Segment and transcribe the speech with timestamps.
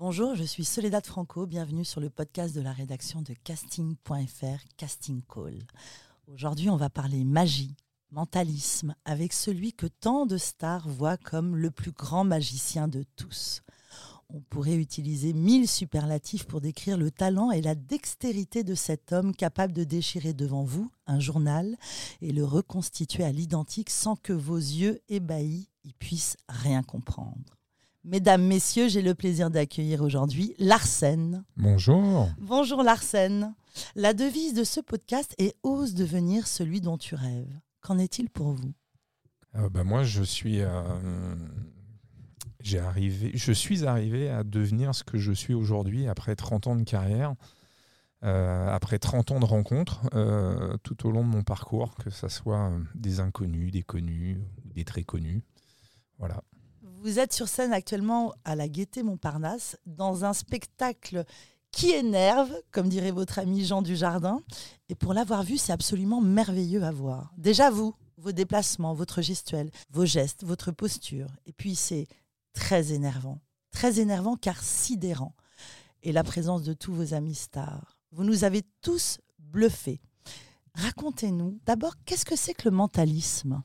[0.00, 5.22] Bonjour, je suis Soledad Franco, bienvenue sur le podcast de la rédaction de casting.fr, Casting
[5.22, 5.58] Call.
[6.28, 7.74] Aujourd'hui, on va parler magie,
[8.12, 13.62] mentalisme, avec celui que tant de stars voient comme le plus grand magicien de tous.
[14.28, 19.34] On pourrait utiliser mille superlatifs pour décrire le talent et la dextérité de cet homme
[19.34, 21.76] capable de déchirer devant vous un journal
[22.22, 27.57] et le reconstituer à l'identique sans que vos yeux ébahis y puissent rien comprendre.
[28.04, 31.44] Mesdames, Messieurs, j'ai le plaisir d'accueillir aujourd'hui Larsen.
[31.56, 32.28] Bonjour.
[32.38, 33.54] Bonjour Larsen.
[33.96, 37.58] La devise de ce podcast est Ose devenir celui dont tu rêves.
[37.80, 38.72] Qu'en est-il pour vous?
[39.56, 41.34] Euh, bah, Moi, je suis, euh,
[42.60, 46.76] j'ai arrivé, je suis arrivé à devenir ce que je suis aujourd'hui après 30 ans
[46.76, 47.34] de carrière,
[48.22, 50.08] euh, après 30 ans de rencontres
[50.84, 55.02] tout au long de mon parcours, que ce soit des inconnus, des connus, des très
[55.02, 55.42] connus.
[56.18, 56.42] Voilà.
[57.00, 61.24] Vous êtes sur scène actuellement à la Gaîté Montparnasse dans un spectacle
[61.70, 64.40] qui énerve, comme dirait votre ami Jean Dujardin.
[64.88, 67.32] Et pour l'avoir vu, c'est absolument merveilleux à voir.
[67.36, 71.28] Déjà vous, vos déplacements, votre gestuelle, vos gestes, votre posture.
[71.46, 72.08] Et puis c'est
[72.52, 73.38] très énervant.
[73.70, 75.36] Très énervant car sidérant.
[76.02, 78.00] Et la présence de tous vos amis stars.
[78.10, 80.00] Vous nous avez tous bluffés.
[80.74, 83.62] Racontez-nous d'abord, qu'est-ce que c'est que le mentalisme?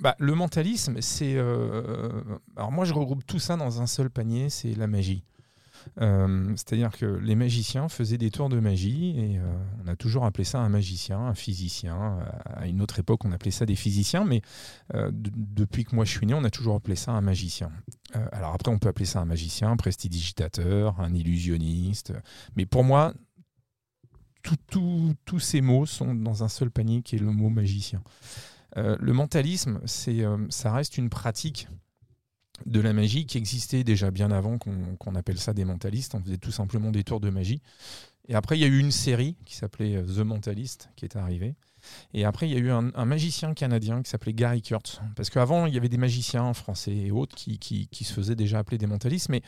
[0.00, 1.34] Bah, le mentalisme, c'est.
[1.36, 2.22] Euh,
[2.56, 5.24] alors, moi, je regroupe tout ça dans un seul panier c'est la magie.
[6.00, 9.42] Euh, c'est-à-dire que les magiciens faisaient des tours de magie et euh,
[9.84, 12.18] on a toujours appelé ça un magicien, un physicien.
[12.44, 14.40] À une autre époque, on appelait ça des physiciens, mais
[15.14, 17.70] depuis que moi je suis né, on a toujours appelé ça un magicien.
[18.32, 22.14] alors après, on peut appeler ça un magicien, un prestidigitateur, un illusionniste.
[22.56, 23.12] Mais pour moi,
[24.66, 28.02] tous ces mots sont dans un seul panier qui est le mot magicien.
[28.76, 31.68] Euh, le mentalisme, euh, ça reste une pratique
[32.66, 36.14] de la magie qui existait déjà bien avant qu'on, appelle ça des mentalistes.
[36.14, 37.60] On faisait tout simplement des tours de magie.
[38.28, 41.16] Et après, il y a eu une série qui s'appelait euh, The Mentalist qui est
[41.16, 41.54] arrivée.
[42.14, 45.00] Et après, il y a eu un, magicien canadien qui s'appelait Gary Kurtz.
[45.16, 48.58] Parce qu'avant, il y avait des magiciens français et autres qui, qui, se faisaient déjà
[48.58, 49.42] appeler des mentalistes, mais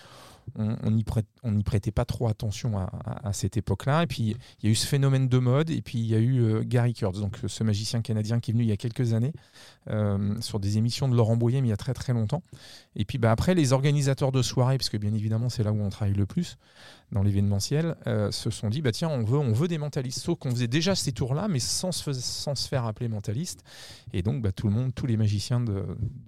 [0.54, 4.04] on n'y prêtait pas trop attention à, cette époque-là.
[4.04, 6.18] Et puis, il y a eu ce phénomène de mode, et puis il y a
[6.18, 9.12] eu euh, Gary Kurtz, donc ce magicien canadien qui est venu il y a quelques
[9.12, 9.32] années
[9.90, 12.42] euh, sur des émissions de Laurent Boyer, mais il y a très très longtemps.
[12.94, 15.80] Et puis bah, après, les organisateurs de soirées, parce que bien évidemment, c'est là où
[15.80, 16.58] on travaille le plus
[17.12, 20.20] dans l'événementiel, euh, se sont dit bah, tiens, on veut, on veut des mentalistes.
[20.20, 23.62] Sauf qu'on faisait déjà ces tours-là, mais sans se, sans se faire appeler mentaliste.
[24.12, 25.84] Et donc, bah, tout le monde, tous les magiciens de,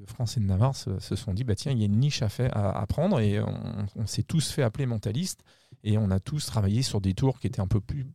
[0.06, 2.28] France et de Navarre se, sont dit bah, tiens, il y a une niche à,
[2.28, 5.42] faire, à, prendre, et on s'est tous fait appeler mentaliste
[5.84, 8.06] et on a tous travaillé sur des tours qui étaient un peu plus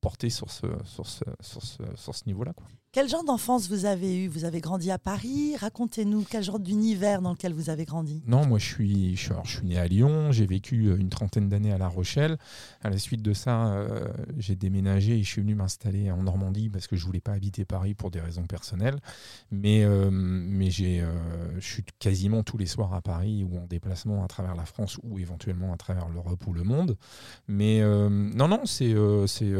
[0.00, 2.54] portés sur ce, sur ce, sur ce, sur ce niveau-là.
[2.90, 5.54] Quel genre d'enfance vous avez eu Vous avez grandi à Paris?
[5.56, 8.22] Racontez-nous quel genre d'univers dans lequel vous avez grandi.
[8.26, 11.70] Non, moi je suis, je suis, né à Lyon, j'ai vécu euh, une trentaine d'années
[11.70, 12.38] à La Rochelle.
[12.82, 16.70] À la suite de ça, euh, j'ai déménagé et je suis venu m'installer en Normandie
[16.70, 18.96] parce que je voulais pas habiter Paris pour des raisons personnelles.
[19.50, 21.04] Mais, euh, mais j'ai,
[21.58, 24.98] je suis quasiment tous les soirs à Paris ou en déplacement à travers la France
[25.02, 26.96] ou éventuellement à travers l'Europe ou le monde.
[27.48, 28.94] Mais non, non, c'est,
[29.26, 29.52] c'est,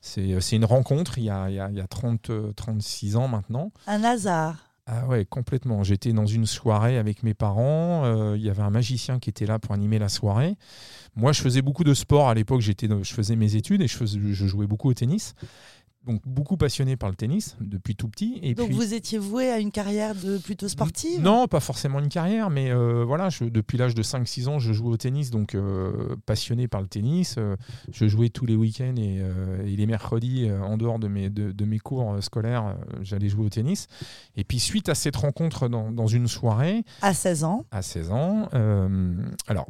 [0.00, 3.16] c'est, une rencontre il y a, il y a, il y a 30, 30 36
[3.16, 3.72] ans maintenant.
[3.86, 4.56] Un hasard.
[4.86, 5.84] Ah ouais, complètement.
[5.84, 8.04] J'étais dans une soirée avec mes parents.
[8.04, 10.56] Euh, il y avait un magicien qui était là pour animer la soirée.
[11.14, 12.60] Moi, je faisais beaucoup de sport à l'époque.
[12.60, 15.34] J'étais, je faisais mes études et je, faisais, je jouais beaucoup au tennis
[16.06, 18.38] donc beaucoup passionné par le tennis depuis tout petit.
[18.42, 21.20] Et donc vous étiez voué à une carrière de plutôt sportive?
[21.20, 24.72] Non, pas forcément une carrière, mais euh, voilà, je, depuis l'âge de 5-6 ans, je
[24.72, 27.36] jouais au tennis, donc euh, passionné par le tennis.
[27.38, 27.56] Euh,
[27.92, 29.22] je jouais tous les week-ends et,
[29.64, 33.86] les mercredis, en dehors de mes, de, mes cours scolaires, j'allais jouer au tennis.
[34.36, 36.84] Et puis suite à cette rencontre dans, dans une soirée...
[37.00, 38.48] À 16 ans À 16 ans.
[39.48, 39.66] alors,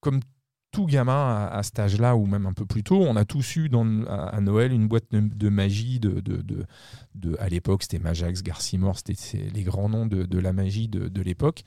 [0.00, 0.20] comme
[0.76, 3.70] tout gamin à, cet âge-là, ou même un peu plus tôt, on a tous eu
[3.70, 5.98] dans, à, Noël une boîte de, magie.
[6.00, 6.42] De, de,
[7.14, 11.62] de, à l'époque, c'était Majax, Garcimore, c'était les grands noms de, la magie de, l'époque.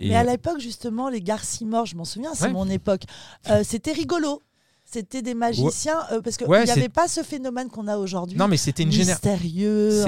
[0.00, 3.02] Mais à l'époque, justement, les Garcimore, je m'en souviens, c'est mon époque,
[3.48, 4.42] euh, c'était rigolo.
[4.90, 8.38] C'était des magiciens euh, parce qu'il n'y avait pas ce phénomène qu'on a aujourd'hui.
[8.38, 10.02] Non, mais c'était une génération mystérieux,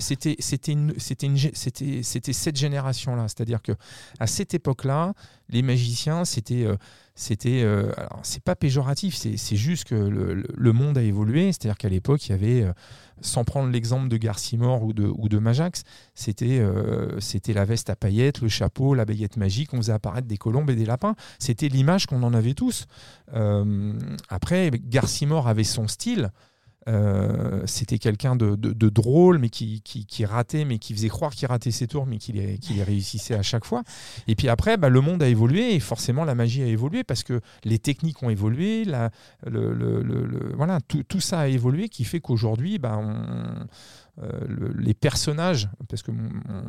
[0.00, 0.36] C'était
[2.02, 3.70] c'était cette génération là, c'est-à-dire que
[4.18, 5.14] à cette époque-là,
[5.48, 6.74] les magiciens c'était euh,
[7.20, 11.52] c'était, euh, c'est pas péjoratif, c'est juste que le, monde a évolué.
[11.52, 12.72] C'est-à-dire qu'à l'époque, il y avait, euh,
[13.20, 15.82] sans prendre l'exemple de Garcimore ou de, ou de Majax,
[16.14, 16.64] c'était
[17.18, 20.70] c'était la veste à paillettes, le chapeau, la baguette magique, on faisait apparaître des colombes
[20.70, 21.14] et des lapins.
[21.38, 22.86] C'était l'image qu'on en avait tous.
[24.30, 26.30] après, Garcimore avait son style.
[26.88, 28.54] Euh, c'était quelqu'un de,
[28.88, 32.36] drôle, mais qui, qui, ratait, mais qui faisait croire qu'il ratait ses tours, mais qu'il
[32.36, 33.82] les, réussissait à chaque fois.
[34.26, 37.22] Et puis après, bah, le monde a évolué et forcément la magie a évolué parce
[37.22, 39.10] que les techniques ont évolué, la,
[39.46, 43.66] le, voilà, tout, tout, ça a évolué qui fait qu'aujourd'hui, bah, on,
[44.22, 46.10] euh, les personnages, parce que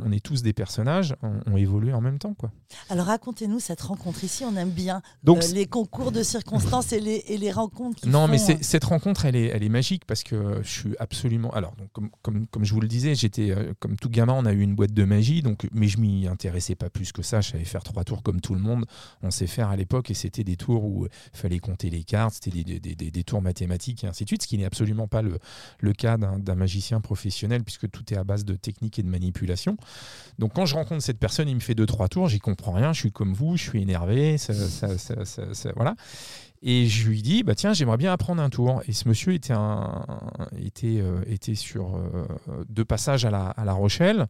[0.06, 2.34] on est tous des personnages, ont, évolué en même temps.
[2.34, 2.52] Quoi.
[2.90, 7.00] Alors racontez-nous cette rencontre ici, on aime bien Donc, euh, les concours de circonstances et
[7.00, 8.08] les, et les rencontres.
[8.08, 11.52] non, mais euh, cette rencontre, elle est, elle est magique parce que je suis absolument.
[11.52, 14.54] Alors, donc, comme, comme, comme je vous le disais, j'étais comme tout gamin, on a
[14.54, 17.42] eu une boîte de magie, donc, mais je m'y intéressais pas plus que ça.
[17.42, 18.86] Je savais faire trois tours comme tout le monde.
[19.24, 22.36] On sait faire à l'époque et c'était des tours où il fallait compter les cartes,
[22.36, 25.08] c'était des, des, des, des, tours mathématiques et ainsi de suite, ce qui n'est absolument
[25.08, 25.38] pas le,
[25.80, 29.78] le cas d'un magicien professionnel puisque tout est à base de technique et de manipulation.
[30.40, 32.94] Donc quand je rencontre cette personne, il me fait deux trois tours, j'y comprends rien,
[32.94, 34.38] je suis comme vous, je suis énervé,
[35.76, 35.96] voilà.
[36.64, 38.84] Et je lui dis, bah tiens, j'aimerais bien apprendre un tour.
[38.88, 44.28] Et ce monsieur était, euh, sur euh, à la, à la Rochelle.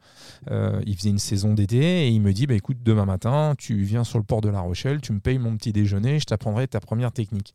[0.49, 3.83] Euh, il faisait une saison d'été et il me dit, bah écoute, demain matin, tu
[3.83, 6.69] viens sur le port de la Rochelle, tu me payes mon petit déjeuner, je t'apprendrai
[6.69, 7.53] ta première technique.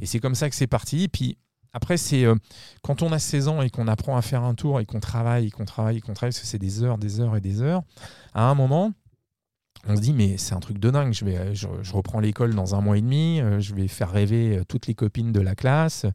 [0.00, 1.06] Et c'est comme ça que c'est parti.
[1.06, 1.38] Puis
[1.76, 2.34] après, c'est euh,
[2.82, 5.50] quand on a 16 ans et qu'on apprend à faire un tour et qu'on travaille,
[5.50, 7.82] qu'on travaille, qu'on travaille, parce que c'est des heures, des heures et des heures,
[8.32, 8.92] à un moment,
[9.86, 11.12] on se dit mais c'est un truc de dingue.
[11.12, 14.56] Je, vais, je, reprends l'école dans un mois et demi, euh, je vais faire rêver
[14.56, 16.06] euh, toutes les copines de la classe,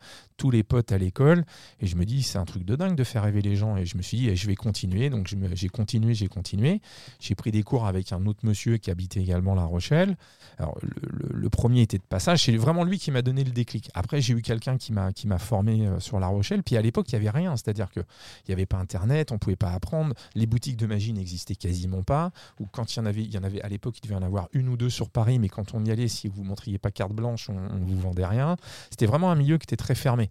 [0.42, 1.46] tous les potes à l'école,
[1.82, 3.78] et je me dis c'est un truc de dingue de faire rêver les gens.
[3.78, 5.12] Et je me suis dit eh, je vais continuer.
[5.12, 6.82] Donc j'ai continué, j'ai continué.
[7.20, 10.18] J'ai pris des cours avec un autre monsieur qui habitait également La Rochelle.
[10.58, 13.92] Alors le, premier était de passage, c'est vraiment lui qui m'a donné le déclic.
[13.94, 16.64] Après j'ai eu quelqu'un qui m'a formé euh, sur La Rochelle.
[16.64, 19.38] Puis à l'époque il y avait rien, c'est-à-dire que il n'y avait pas Internet, on
[19.38, 22.32] pouvait pas apprendre, les boutiques de magie n'existaient quasiment pas.
[22.60, 24.24] Ou quand il y en avait, il y en avait à l'époque, il devait en
[24.24, 26.80] avoir une ou deux sur Paris, mais quand on y allait, si vous ne montriez
[26.80, 28.56] pas carte blanche, on ne vous vendait rien.
[28.90, 30.31] C'était vraiment un milieu qui était très fermé.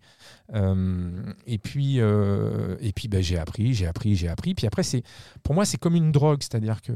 [0.55, 4.55] Euh, et puis, euh, et puis bah, j'ai appris, j'ai appris, j'ai appris.
[4.55, 5.03] Puis après, c'est,
[5.43, 6.93] pour moi, c'est comme une drogue, c'est-à-dire que,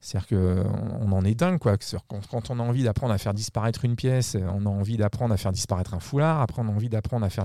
[0.00, 0.64] c'est-à-dire que
[1.00, 1.76] on en est dingue, quoi.
[2.08, 5.36] Quand, on a envie d'apprendre à faire disparaître une pièce, on a envie d'apprendre à
[5.36, 7.44] faire disparaître un foulard, après on a envie d'apprendre à faire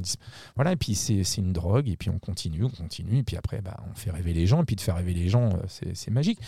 [0.56, 0.72] voilà.
[0.72, 3.78] Et puis c'est, une drogue, et puis on continue, on continue, et puis après, bah,
[3.90, 6.40] on fait rêver les gens, et puis de faire rêver les gens, euh, c'est, magique.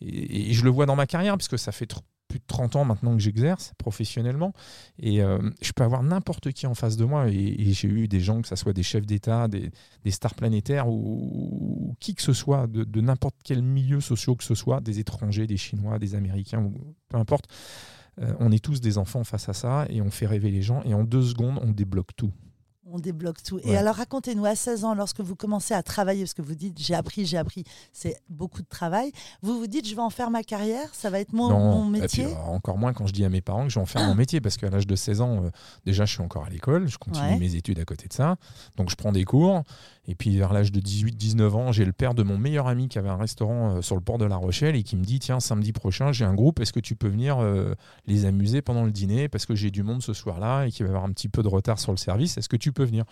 [0.00, 1.86] Et, je le vois dans ma carrière, parce que ça fait
[2.28, 4.52] plus de 30 ans maintenant que j'exerce professionnellement.
[4.98, 7.28] Et euh, je peux avoir n'importe qui en face de moi.
[7.28, 9.70] Et, j'ai eu des gens, que ce soit des chefs d'État, des,
[10.10, 14.80] stars planétaires ou, qui que ce soit, de, n'importe quel milieu social que ce soit,
[14.80, 16.70] des étrangers, des Chinois, des Américains,
[17.08, 17.46] peu importe.
[18.20, 20.82] Euh, on est tous des enfants face à ça et on fait rêver les gens.
[20.84, 22.32] Et en deux secondes, on débloque tout
[22.90, 23.60] on débloque tout.
[23.64, 26.78] Et alors, racontez-nous, à 16 ans, lorsque vous commencez à travailler, parce que vous dites,
[26.78, 29.12] j'ai appris, j'ai appris, c'est beaucoup de travail,
[29.42, 32.26] vous vous dites, je vais en faire ma carrière, ça va être mon, métier?
[32.26, 34.14] euh, Encore moins quand je dis à mes parents que je vais en faire mon
[34.14, 35.50] métier, parce qu'à l'âge de 16 ans, euh,
[35.84, 38.36] déjà, je suis encore à l'école, je continue mes études à côté de ça,
[38.76, 39.62] donc je prends des cours,
[40.08, 42.98] et puis vers l'âge de 18-19 ans, j'ai le père de mon meilleur ami qui
[42.98, 45.38] avait un restaurant euh, sur le port de La Rochelle et qui me dit tiens
[45.38, 47.74] samedi prochain j'ai un groupe, est-ce que tu peux venir euh,
[48.06, 49.28] les amuser pendant le dîner?
[49.28, 51.42] Parce que j'ai du monde ce soir-là et qu'il va y avoir un petit peu
[51.42, 53.04] de retard sur le service, est-ce que tu peux venir?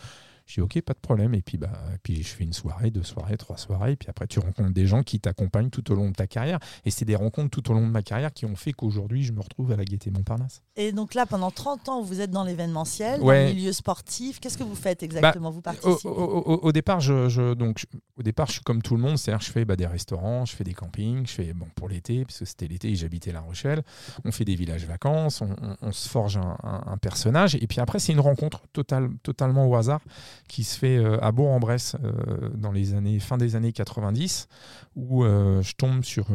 [0.47, 1.35] Je dis ok, pas de problème.
[1.35, 1.73] Et puis, bah,
[2.03, 3.93] puis je fais une soirée, deux soirées, trois soirées.
[3.93, 6.61] Et puis après, tu rencontres des gens qui t'accompagnent tout au long de ta carrière.
[6.85, 9.33] Et c'est des rencontres tout au long de ma carrière qui ont fait qu'aujourd'hui, je
[9.33, 10.63] me retrouve à la Gaîté Montparnasse.
[10.77, 14.39] Et donc là, pendant 30 ans, vous êtes dans l'événementiel, dans le milieu sportif.
[14.39, 15.51] Qu'est-ce que vous faites exactement?
[15.51, 16.09] Vous participez?
[16.09, 17.85] au, départ, je, donc,
[18.17, 19.19] au départ, je suis comme tout le monde.
[19.19, 22.25] C'est-à-dire, je fais bah, des restaurants, je fais des campings, je fais bon, pour l'été,
[22.25, 23.83] puisque c'était l'été et j'habitais La Rochelle.
[24.25, 25.43] On fait des villages vacances,
[25.83, 27.57] on, se forge un, personnage.
[27.57, 30.01] Et puis après, c'est une rencontre totale, totalement au hasard
[30.49, 34.49] qui se fait euh, à Bourg-en-Bresse euh, dans les années fin des années 90
[34.95, 36.27] où euh, je tombe sur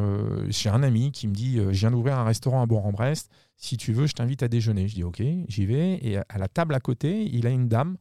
[0.48, 3.30] j'ai un ami qui me dit je viens d'ouvrir un restaurant à Bourg-en-Bresse
[3.64, 4.88] si tu veux, je t'invite à déjeuner.
[4.88, 6.00] Je dis ok, j'y vais.
[6.02, 7.98] Et à la table à côté, il a une dame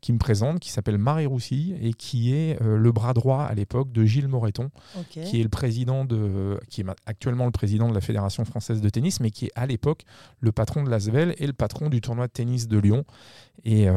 [0.00, 3.92] qui me présente, qui s'appelle Marie Roussy et qui est le bras droit à l'époque
[3.92, 4.70] de Gilles Moreton,
[5.10, 8.88] qui est le président de, qui est actuellement le président de la Fédération française de
[8.88, 10.04] tennis, mais qui est à l'époque
[10.40, 13.04] le patron de l'Asvel et le patron du tournoi de tennis de Lyon,
[13.64, 13.88] et,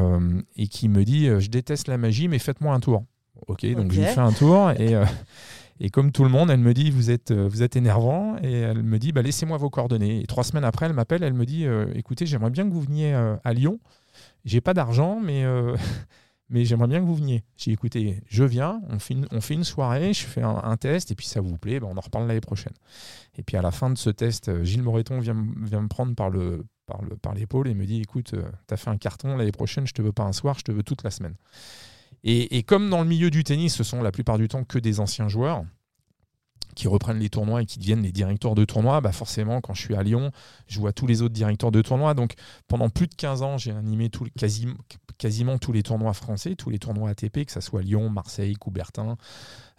[0.56, 3.04] et qui me dit je déteste la magie, mais faites-moi un tour.
[3.48, 4.94] Ok, donc je lui fais un tour et
[5.78, 8.52] et comme tout le monde, elle me dit vous êtes, euh, vous êtes énervant et
[8.52, 10.22] elle me dit bah, laissez-moi vos coordonnées.
[10.22, 12.80] Et trois semaines après, elle m'appelle, elle me dit euh, écoutez, j'aimerais bien que vous
[12.80, 13.78] veniez euh, à Lyon.
[14.44, 15.44] J'ai pas d'argent, mais,
[16.48, 17.44] mais j'aimerais bien que vous veniez.
[17.58, 21.10] J'ai écoutez, je viens, on fait, une, on fait une soirée, je fais un, test
[21.10, 22.72] et puis ça vous plaît, bah, on en reparle l'année prochaine.
[23.36, 26.30] Et puis à la fin de ce test, Gilles Moreton vient, vient me prendre par
[26.30, 29.52] le par, le, par l'épaule et me dit écoute, tu as fait un carton, l'année
[29.52, 31.34] prochaine, je te veux pas un soir, je te veux toute la semaine.
[32.24, 34.78] Et, et, comme dans le milieu du tennis, ce sont la plupart du temps que
[34.78, 35.64] des anciens joueurs,
[36.76, 39.80] qui reprennent les tournois et qui deviennent les directeurs de tournois, bah forcément, quand je
[39.80, 40.30] suis à Lyon,
[40.68, 42.14] je vois tous les autres directeurs de tournois.
[42.14, 42.34] Donc,
[42.68, 44.74] pendant plus de 15 ans, j'ai animé tout, quasiment,
[45.18, 49.16] quasiment tous les tournois français, tous les tournois ATP, que ce soit Lyon, Marseille, Coubertin,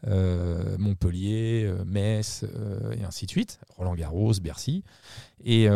[0.08, 4.84] euh, Montpellier, euh, Metz, euh, et ainsi de suite, Roland Garros, Bercy.
[5.44, 5.68] Et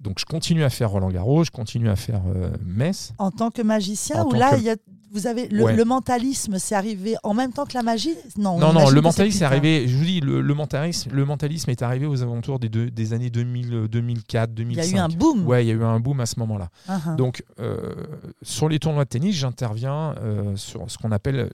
[0.00, 2.22] donc, je continue à faire Roland Garros, je continue à faire
[2.60, 3.12] Metz.
[3.18, 4.76] En tant que magicien, ou là, il y a
[5.14, 8.90] vous avez le, mentalisme, c'est arrivé en même temps que la magie Non, non, non
[8.90, 9.86] le mentalisme est arrivé.
[9.86, 13.86] Je vous dis, le, mentalisme, le mentalisme est arrivé aux alentours des, des années 2000,
[13.88, 14.84] 2004, 2005.
[14.84, 15.46] Il y a eu un boom.
[15.46, 16.68] Ouais, il y a eu un boom à ce moment-là.
[16.88, 17.14] Uh-huh.
[17.14, 17.94] Donc, euh,
[18.42, 21.48] sur les tournois de tennis, j'interviens euh, sur ce qu'on appelle, euh,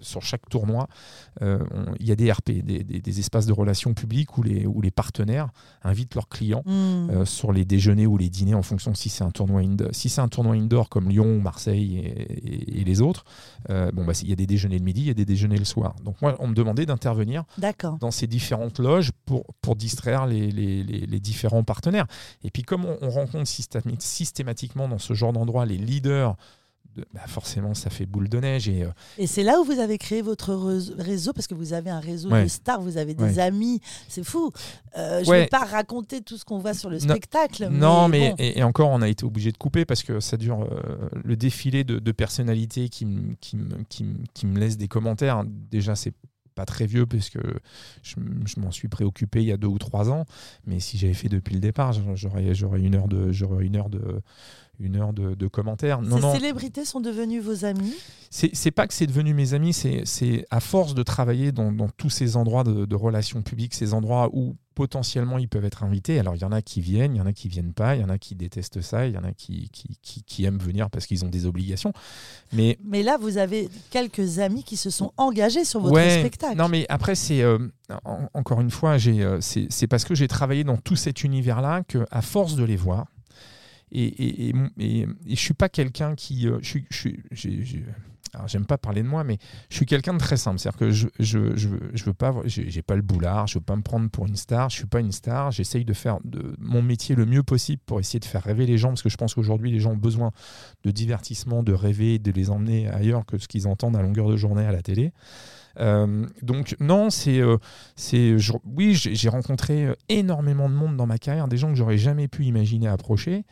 [0.00, 0.88] sur chaque tournoi,
[1.40, 5.50] il y a des RP, des, espaces de relations publiques où les, où les partenaires
[5.82, 7.24] invitent leurs clients hmm.
[7.24, 10.20] sur les déjeuners ou les dîners en fonction si c'est un tournoi indoor, si c'est
[10.20, 13.24] un tournoi indoor comme Lyon, Marseille et, et les autres autres,
[13.70, 15.58] euh, bon, bah, il y a des déjeuners le midi, il y a des déjeuners
[15.58, 15.94] le soir.
[16.02, 17.44] Donc moi, on me demandait d'intervenir
[18.00, 22.06] dans ces différentes loges pour, pour distraire les, les, les, différents partenaires.
[22.42, 23.48] Et puis comme on, on rencontre
[23.98, 26.36] systématiquement dans ce genre d'endroit les leaders
[27.12, 28.68] bah, forcément, ça fait boule de neige.
[28.68, 30.54] Et, euh, et c'est là où vous avez créé votre
[30.98, 34.52] réseau, parce que vous avez un réseau de stars, vous avez des amis, c'est fou.
[34.96, 37.68] Euh, je ne vais pas raconter tout ce qu'on voit sur le spectacle.
[37.70, 41.08] Non, mais, et, encore, on a été obligé de couper parce que ça dure euh,
[41.24, 43.06] le défilé de, personnalités qui,
[43.40, 43.58] qui,
[43.88, 45.42] qui, qui, me laissent des commentaires.
[45.70, 46.14] Déjà, c'est
[46.54, 47.38] pas très vieux puisque
[48.02, 48.14] je,
[48.46, 50.24] je m'en suis préoccupé il y a deux ou trois ans.
[50.66, 53.90] Mais si j'avais fait depuis le départ, j'aurais, j'aurais une heure de, j'aurais une heure
[53.90, 54.20] de,
[54.80, 56.00] une heure de, commentaires.
[56.02, 57.94] Ces célébrités sont devenues vos amis
[58.30, 62.36] C'est pas que c'est devenu mes amis, c'est à force de travailler dans, tous ces
[62.36, 66.18] endroits de, relations publiques, ces endroits où potentiellement ils peuvent être invités.
[66.18, 68.00] Alors il y en a qui viennent, il y en a qui viennent pas, il
[68.00, 71.06] y en a qui détestent ça, il y en a qui, qui, aiment venir parce
[71.06, 71.92] qu'ils ont des obligations.
[72.52, 76.56] Mais, mais là, vous avez quelques amis qui se sont engagés sur votre spectacle.
[76.56, 77.58] Non, mais après, c'est euh,
[78.34, 82.56] encore une fois, euh, c'est parce que j'ai travaillé dans tout cet univers-là qu'à force
[82.56, 83.06] de les voir,
[83.94, 84.52] et,
[85.26, 86.48] je suis pas quelqu'un qui.
[86.48, 86.78] Euh, je,
[88.46, 89.38] j'aime pas parler de moi, mais
[89.70, 90.58] je suis quelqu'un de très simple.
[90.58, 94.10] C'est-à-dire que je, je, veux pas, j'ai pas le boulard, je veux pas me prendre
[94.10, 94.70] pour une star.
[94.70, 95.50] Je suis pas une star.
[95.52, 98.78] J'essaye de faire de mon métier le mieux possible pour essayer de faire rêver les
[98.78, 100.32] gens, parce que je pense qu'aujourd'hui les gens ont besoin
[100.84, 104.36] de divertissement, de rêver, de les emmener ailleurs que ce qu'ils entendent à longueur de
[104.36, 105.12] journée à la télé.
[105.78, 107.58] Euh, donc non, c'est, euh,
[107.96, 112.28] c'est, oui, j'ai rencontré énormément de monde dans ma carrière, des gens que j'aurais jamais
[112.28, 113.44] pu imaginer approcher.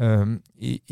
[0.00, 0.82] Euh, et,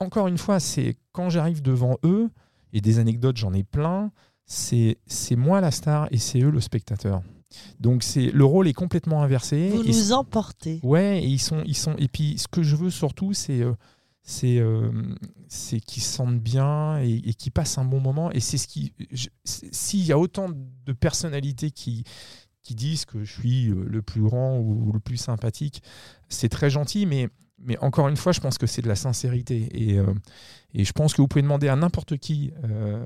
[0.00, 2.30] encore une fois, c'est quand j'arrive devant eux,
[2.72, 4.10] et des anecdotes, j'en ai plein,
[4.46, 7.22] c'est, c'est moi la star et c'est eux le spectateur.
[7.80, 9.68] Donc c'est le rôle est complètement inversé.
[9.68, 10.80] Vous nous emportez.
[10.82, 11.94] Ouais, et ils sont, ils sont.
[11.98, 13.74] Et puis ce que je veux surtout, c'est euh,
[14.22, 14.90] c'est euh,
[15.48, 18.30] qu'ils se sentent bien et, et qu'ils passent un bon moment.
[18.32, 18.94] Et c'est ce qui.
[19.44, 22.04] S'il y a autant de personnalités qui
[22.62, 25.82] qui disent que je suis le plus grand ou le plus sympathique,
[26.28, 27.28] c'est très gentil, mais
[27.64, 29.68] mais encore une fois, je pense que c'est de la sincérité.
[29.72, 30.12] Et, euh,
[30.74, 33.04] et, je pense que vous pouvez demander à n'importe qui, euh,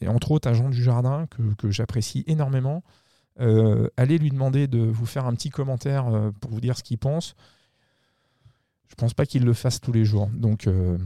[0.00, 2.82] et entre autres à Jean Dujardin, que, que j'apprécie énormément,
[3.40, 6.06] euh, allez lui demander de vous faire un petit commentaire
[6.40, 7.34] pour vous dire ce qu'il pense.
[8.94, 10.28] Je pense pas qu'il le fasse tous les jours.
[10.32, 10.96] Donc, euh,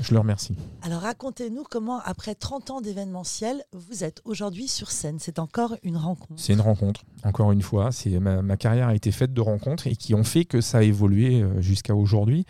[0.00, 0.56] je le remercie.
[0.82, 5.18] Alors, racontez-nous comment, après 30 ans d'événementiel, vous êtes aujourd'hui sur scène.
[5.20, 6.32] C'est encore une rencontre.
[6.34, 7.92] C'est une rencontre, encore une fois.
[7.92, 10.78] C'est ma, ma, carrière a été faite de rencontres et qui ont fait que ça
[10.78, 12.46] a évolué euh, jusqu'à aujourd'hui.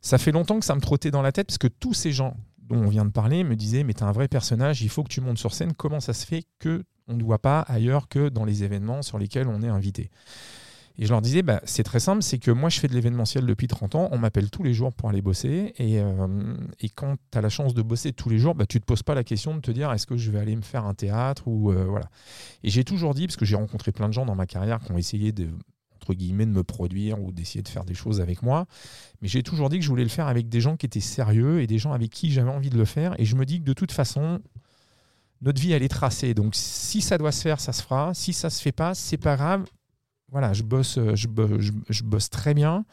[0.00, 2.36] Ça fait longtemps que ça me trottait dans la tête parce que tous ces gens
[2.60, 5.02] dont on vient de parler me disaient Mais tu es un vrai personnage, il faut
[5.02, 5.72] que tu montes sur scène.
[5.72, 9.18] Comment ça se fait que on ne voit pas ailleurs que dans les événements sur
[9.18, 10.08] lesquels on est invité?
[10.98, 13.46] Et je leur disais, bah, c'est très simple, c'est que moi je fais de l'événementiel
[13.46, 17.16] depuis 30 ans, on m'appelle tous les jours pour aller bosser, et, euh, et quand
[17.30, 19.14] tu as la chance de bosser tous les jours, bah, tu ne te poses pas
[19.14, 21.70] la question de te dire, est-ce que je vais aller me faire un théâtre ou
[21.70, 22.10] euh, voilà.
[22.62, 24.92] Et j'ai toujours dit, parce que j'ai rencontré plein de gens dans ma carrière qui
[24.92, 25.48] ont essayé de
[26.14, 28.66] me produire ou d'essayer de faire des choses avec moi,
[29.22, 31.60] mais j'ai toujours dit que je voulais le faire avec des gens qui étaient sérieux
[31.60, 33.64] et des gens avec qui j'avais envie de le faire, et je me dis que
[33.64, 34.40] de toute façon,
[35.40, 36.34] notre vie elle est tracée.
[36.34, 38.12] Donc si ça doit se faire, ça se fera.
[38.14, 39.64] Si ça se fait pas, c'est pas grave
[40.30, 41.26] voilà, je bosse, euh, je,
[41.88, 42.84] je, bosse très bien.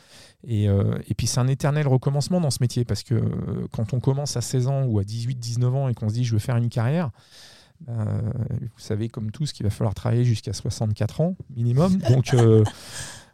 [0.47, 3.93] Et, euh, et puis c'est un éternel recommencement dans ce métier parce que euh, quand
[3.93, 6.33] on commence à 16 ans ou à 18, 19 ans et qu'on se dit je
[6.33, 7.11] veux faire une carrière,
[7.87, 11.97] vous savez comme tous qu'il va falloir travailler jusqu'à 64 ans minimum.
[12.09, 12.35] Donc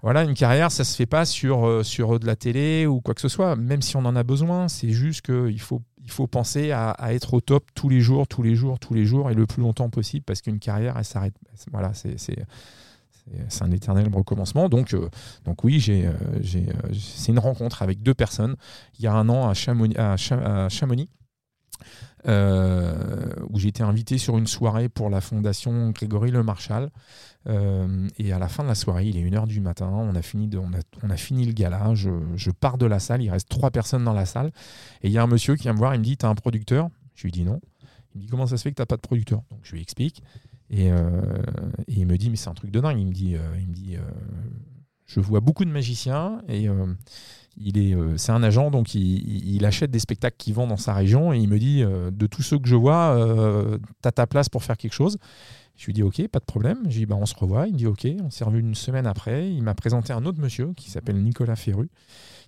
[0.02, 3.22] voilà, une carrière, ça se fait pas sur, sur de la télé ou quoi que
[3.22, 4.68] ce soit, même si on en a besoin.
[4.68, 8.28] C'est juste qu'il faut, il faut penser à, à, être au top tous les jours,
[8.28, 11.06] tous les jours, tous les jours et le plus longtemps possible parce qu'une carrière, elle
[11.06, 11.36] s'arrête.
[11.72, 12.18] Voilà, c'est
[13.50, 14.70] c'est un éternel recommencement.
[14.70, 15.10] Donc, euh,
[15.46, 18.56] donc oui, euh, euh, c'est une rencontre avec deux personnes
[19.00, 21.10] il y a un an à Chamonix,
[22.28, 26.90] euh, où j'ai été invité sur une soirée pour la fondation Grégory Le Marchal.
[27.48, 30.22] Euh, et à la fin de la soirée, il est 1h du matin, on a
[30.22, 33.70] fini, on a fini le gala, je, je pars de la salle, il reste trois
[33.70, 34.52] personnes dans la salle,
[35.02, 36.36] et il y a un monsieur qui vient me voir, il me dit, t'as un
[36.36, 36.88] producteur?
[37.16, 37.60] Je lui dis non.
[38.16, 39.42] Il me dit, comment ça se fait que t'as pas de producteur?
[39.52, 40.24] Donc je lui explique.
[40.76, 41.22] Et, euh,
[41.88, 43.00] et il me dit, mais c'est un truc de dingue.
[43.00, 44.02] Il me dit, euh, il me dit euh,
[45.06, 46.68] je vois beaucoup de magiciens et
[47.58, 51.32] il est, c'est un agent, donc il, achète des spectacles qu'il vend dans sa région
[51.32, 53.16] et il me dit, de tous ceux que je vois,
[54.02, 55.20] t'as ta place pour faire quelque chose.
[55.76, 56.80] Je lui dis, ok, pas de problème.
[56.86, 57.68] Je lui dis, bah, on se revoit.
[57.68, 58.08] Il me dit, ok.
[58.24, 59.52] On s'est revu une semaine après.
[59.52, 61.90] Il m'a présenté un autre monsieur qui s'appelle Nicolas Ferru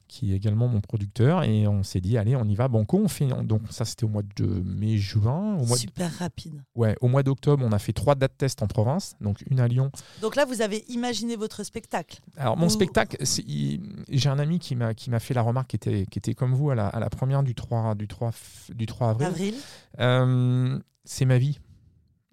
[0.08, 3.08] qui est également mon producteur, et on s'est dit, allez, on y va, banco, on
[3.08, 6.62] fait, donc ça c'était au mois de mai-juin, au mois de- Super rapide.
[6.76, 9.68] Ouais, au mois d'octobre, on a fait trois dates tests en province, donc une à
[9.68, 9.92] Lyon.
[10.22, 12.20] Donc là, vous avez imaginé votre spectacle.
[12.38, 16.20] Alors mon Ou- spectacle, j'ai un ami qui m'a fait la remarque qui était qui
[16.20, 19.10] était comme vous à la, à la première du 3 du 3 f- du 3
[19.10, 19.28] avril.
[19.28, 19.54] Avril.
[20.00, 21.60] Euh, c'est ma vie.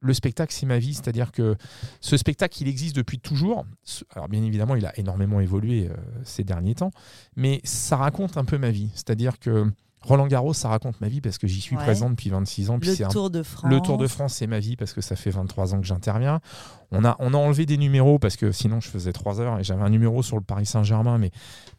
[0.02, 1.56] Le spectacle, c'est ma vie, c'est-à-dire que
[2.00, 3.64] ce spectacle, il existe depuis toujours.
[4.14, 5.94] Alors bien évidemment, il a énormément évolué euh,
[6.24, 6.90] ces derniers temps,
[7.36, 8.90] mais ça raconte un peu ma vie.
[8.94, 11.82] C'est-à-dire que Roland Garros, ça raconte ma vie parce que j'y suis Ouais.
[11.84, 12.80] présent depuis 26 ans.
[12.80, 13.70] puis Le un Tour de France.
[13.70, 16.40] le Tour de France, c'est ma vie parce que ça fait 23 ans que j'interviens.
[16.90, 19.62] On a, on a enlevé des numéros parce que sinon je faisais 3 heures et
[19.62, 21.30] j'avais un numéro sur le Paris Saint-Germain, mais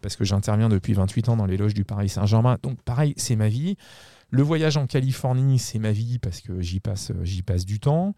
[0.02, 2.58] parce que j'interviens depuis 28 ans dans les loges du Paris Saint-Germain.
[2.64, 3.76] Donc pareil, c'est ma vie.
[4.36, 8.16] Le voyage en Californie, c'est ma vie parce que j'y passe, j'y passe du temps.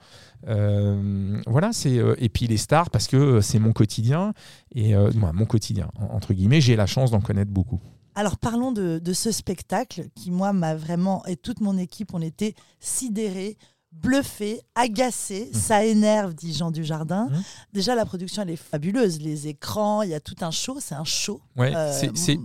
[0.47, 4.33] Euh, voilà, c'est euh, et puis les stars parce que euh, c'est mon quotidien
[4.73, 6.61] et euh, moi, mon quotidien en- entre guillemets.
[6.61, 7.81] J'ai la chance d'en connaître beaucoup.
[8.15, 12.21] Alors parlons de, de ce spectacle qui, moi, m'a vraiment, et toute mon équipe, on
[12.21, 13.57] était sidérés,
[14.01, 15.49] bluffés, agacés.
[15.51, 15.57] Mmh.
[15.57, 17.25] Ça énerve, dit Jean Dujardin.
[17.31, 17.41] Mmh.
[17.73, 19.19] Déjà, la production, elle est fabuleuse.
[19.21, 20.77] Les écrans, il y a tout un show.
[20.79, 21.41] C'est un show.
[21.55, 21.91] Ouais, Euh,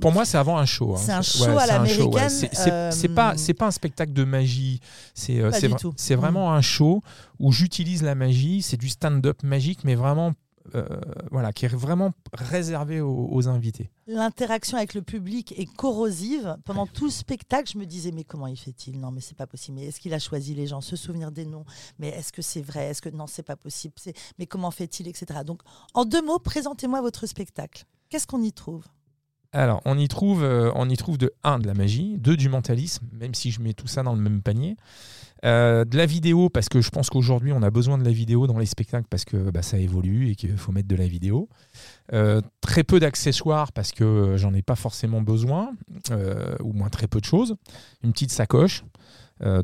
[0.00, 0.95] pour moi, c'est avant un show.
[0.95, 0.99] hein.
[1.04, 2.71] c'est un show Ouais, à c'est un show, l'américaine, C'est c'est-
[3.11, 4.80] euh, pas, c'est pas un spectacle de magie.
[5.14, 7.03] C'est euh, vra- vraiment un show
[7.38, 8.62] où j'utilise la magie.
[8.62, 10.33] C'est du stand-up magique, mais vraiment,
[11.30, 13.90] voilà, qui est vraiment réservé aux, aux invités.
[14.06, 16.56] L'interaction avec le public est corrosive.
[16.64, 18.98] Pendant tout le spectacle, je me disais, mais comment il fait-il?
[18.98, 19.78] Non, mais c'est pas possible.
[19.78, 20.80] Mais est-ce qu'il a choisi les gens?
[20.80, 21.64] Se souvenir des noms
[21.98, 22.88] Mais est-ce que c'est vrai?
[22.88, 23.94] Est-ce que non, c'est pas possible
[24.38, 25.26] Mais comment fait-il Etc.
[25.44, 25.62] Donc,
[25.94, 27.85] en deux mots, présentez-moi votre spectacle.
[28.09, 28.85] Qu'est-ce qu'on y trouve?
[29.52, 32.48] Alors, on y trouve, euh, on y trouve de un de la magie, deux du
[32.48, 34.76] mentalisme, même si je mets tout ça dans le même panier.
[35.44, 38.46] Euh, de la vidéo, parce que je pense qu'aujourd'hui, on a besoin de la vidéo
[38.46, 41.48] dans les spectacles parce que bah, ça évolue et qu'il faut mettre de la vidéo.
[42.12, 45.72] Euh, très peu d'accessoires parce que j'en ai pas forcément besoin,
[46.11, 47.57] euh, ou moins très peu de choses.
[48.03, 48.85] Une petite sacoche,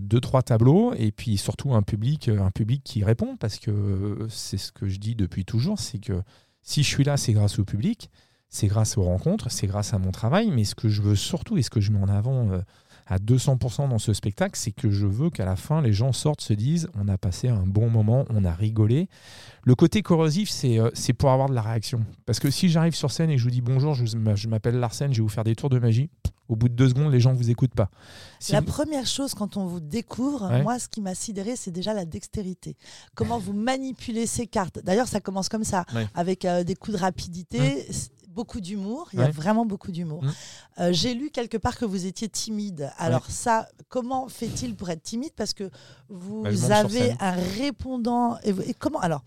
[0.01, 4.57] deux, trois tableaux, et puis surtout un public, un public qui répond, parce que c'est
[4.57, 6.23] ce que je dis depuis toujours, c'est que
[6.63, 8.11] si je suis là, c'est grâce au public
[8.49, 11.59] c'est grâce aux rencontres, c'est grâce à mon travail, mais ce que je veux surtout
[11.59, 12.49] et ce que je mets en avant
[13.07, 16.41] à 200% dans ce spectacle, c'est que je veux qu'à la fin, les gens sortent,
[16.41, 19.09] se disent, on a passé un bon moment, on a rigolé.
[19.65, 22.05] Le côté corrosif, c'est euh, pour avoir de la réaction.
[22.25, 25.13] Parce que si j'arrive sur scène et que je vous dis bonjour, je, m'appelle Larsen,
[25.13, 26.11] je vais vous faire des tours de magie,
[26.49, 27.91] au bout de deux secondes, les gens ne vous écoutent pas.
[28.39, 30.63] Si La vous- première chose quand on vous découvre, Ouais.
[30.63, 32.77] moi, ce qui m'a sidéré, c'est déjà la dextérité.
[33.17, 34.79] Comment vous manipulez ces cartes.
[34.85, 36.07] D'ailleurs, ça commence comme ça, Ouais.
[36.15, 37.87] avec euh, des coups de rapidité,
[38.37, 39.09] beaucoup d'humour.
[39.15, 39.31] Il y a Ouais.
[39.33, 40.23] vraiment beaucoup d'humour.
[40.23, 40.33] Mm.
[40.79, 42.93] Euh, J'ai lu quelque part que vous étiez timide.
[42.99, 45.33] Alors ça, comment fait-il pour être timide?
[45.35, 45.71] Parce que
[46.09, 48.39] vous Bah, avez un répondant.
[48.45, 49.25] Et, vous- et comment Alors,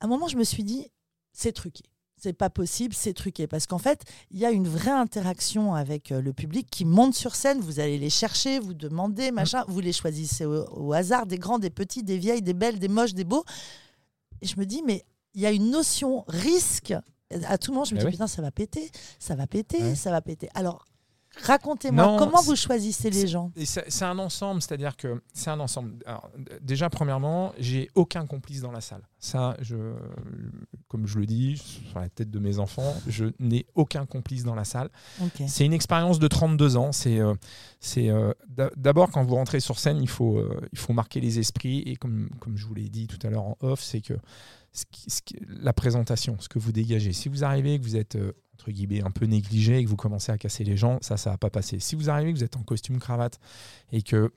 [0.00, 0.88] à un moment, je me suis dit,
[1.32, 1.82] c'est truqué.
[2.18, 3.46] C'est pas possible, c'est truqué.
[3.46, 7.14] Parce qu'en fait, il y a une vraie interaction avec euh, le public qui monte
[7.14, 7.60] sur scène.
[7.60, 9.64] Vous allez les chercher, vous demandez, machin.
[9.68, 12.88] Vous les choisissez au, au hasard, des grands, des petits, des vieilles, des belles, des
[12.88, 13.44] moches, des beaux.
[14.40, 15.04] Et je me dis, mais
[15.34, 16.94] il y a une notion risque.
[17.46, 18.12] À tout moment, je me dis, oui.
[18.12, 19.94] putain, ça va péter, ça va péter, Ouais.
[19.94, 20.48] ça va péter.
[20.54, 20.84] Alors,
[21.42, 23.50] racontez-moi, comment vous choisissez les gens?
[23.64, 25.96] c'est un ensemble, c'est-à-dire que c'est un ensemble.
[26.06, 26.30] Alors,
[26.62, 29.02] déjà, premièrement, j'ai aucun complice dans la salle.
[29.18, 29.76] Ça, je,
[30.88, 31.56] comme je le dis,
[31.90, 34.88] sur la tête de mes enfants, je n'ai aucun complice dans la salle.
[35.48, 36.92] C'est une expérience de 32 ans.
[36.92, 37.34] C'est, euh,
[37.80, 41.20] c'est euh, d'a- d'abord quand vous rentrez sur scène, il faut, euh, il faut marquer
[41.20, 44.00] les esprits et comme, comme je vous l'ai dit tout à l'heure en off, c'est
[44.00, 44.14] que
[45.48, 47.12] la présentation, ce que vous dégagez.
[47.12, 49.96] Si vous arrivez que vous êtes euh, entre guillemets un peu négligé et que vous
[49.96, 51.78] commencez à casser les gens, ça, ça va pas passer.
[51.78, 53.38] Si vous arrivez, que vous êtes en costume cravate
[53.92, 54.32] et que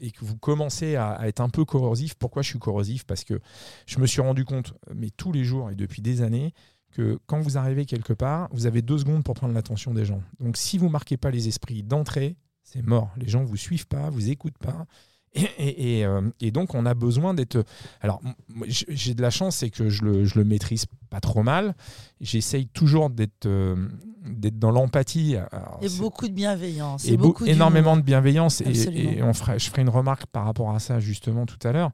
[0.00, 2.14] et que vous commencez à, à être un peu corrosif.
[2.14, 3.04] Pourquoi je suis corrosif?
[3.04, 3.40] Parce que
[3.86, 6.54] je me suis rendu compte, mais tous les jours et depuis des années,
[6.92, 10.22] que quand vous arrivez quelque part, vous avez deux secondes pour prendre l'attention des gens.
[10.40, 13.10] Donc si vous marquez pas les esprits d'entrée, c'est mort.
[13.16, 14.86] Les gens vous suivent pas, vous écoutent pas.
[15.34, 17.64] Et, euh, et, donc, on a besoin d'être.
[18.00, 18.20] Alors,
[18.66, 21.74] j'ai de la chance, c'est que je le, je le, maîtrise pas trop mal.
[22.20, 23.88] J'essaye toujours d'être euh,
[24.26, 25.36] dans l'empathie.
[25.82, 27.06] Et beaucoup de bienveillance.
[27.06, 28.62] Et, beaucoup énormément de bienveillance.
[28.62, 31.90] Et, on ferait, je ferai une remarque par rapport à ça, justement, tout à l'heure.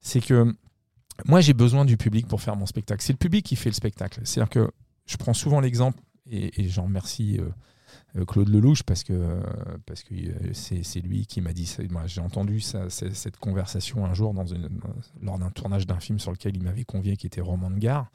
[0.00, 0.54] C'est que
[1.26, 3.02] moi, j'ai besoin du public pour faire mon spectacle.
[3.02, 4.20] C'est le public qui fait le spectacle.
[4.24, 4.70] C'est-à-dire que
[5.06, 7.38] je prends souvent l'exemple, et, j'en remercie.
[7.38, 7.50] Euh, euh,
[8.26, 9.40] Claude Lelouch parce que
[9.86, 11.82] parce que euh, c'est lui qui m'a dit ça.
[12.06, 14.34] J'ai entendu cette conversation un jour
[15.22, 18.10] lors d'un tournage d'un film sur lequel il m'avait convié qui était Roman de gare.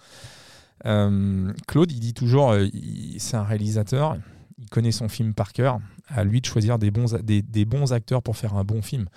[0.85, 2.55] Euh, Claude, il dit toujours,
[3.17, 4.17] c'est un réalisateur,
[4.59, 7.93] il connaît son film par cœur, à lui de choisir des bons, des, des bons
[7.93, 9.07] acteurs pour faire un bon film.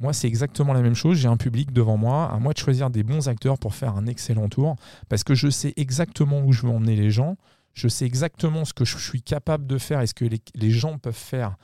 [0.00, 1.16] Moi, c'est exactement la même chose.
[1.16, 4.06] J'ai un public devant moi, à moi de choisir des bons acteurs pour faire un
[4.06, 4.76] excellent tour,
[5.08, 7.36] parce que je sais exactement où je veux emmener les gens
[7.76, 10.98] je sais exactement ce que je suis capable de faire et ce que les, gens
[10.98, 11.56] peuvent faire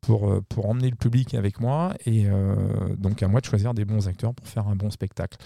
[0.00, 1.92] pour, euh, pour emmener le public avec moi.
[2.06, 2.54] Et euh,
[2.96, 5.36] donc, à moi de choisir des bons acteurs pour faire un bon spectacle.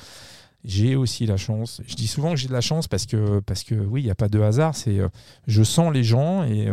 [0.62, 1.80] J'ai aussi la chance.
[1.86, 4.10] Je dis souvent que j'ai de la chance parce que, parce que oui, il n'y
[4.10, 4.76] a pas de hasard.
[4.76, 5.08] C'est, euh,
[5.46, 6.70] je sens les gens et,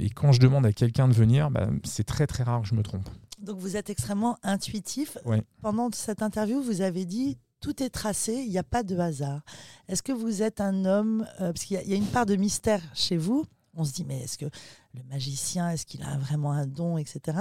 [0.00, 2.74] et, quand je demande à quelqu'un de venir, bah, c'est très très rare que je
[2.74, 3.06] me trompe.
[3.38, 5.18] Donc vous êtes extrêmement intuitif.
[5.26, 5.42] Ouais.
[5.60, 9.40] Pendant cette interview, vous avez dit tout est tracé, il n'y a pas de hasard.
[9.88, 12.82] Est-ce que vous êtes un homme, euh, parce qu'il y, a une part de mystère
[12.92, 14.44] chez vous, on se dit, mais est-ce que
[14.92, 17.38] le magicien, est-ce qu'il a vraiment un don, etc.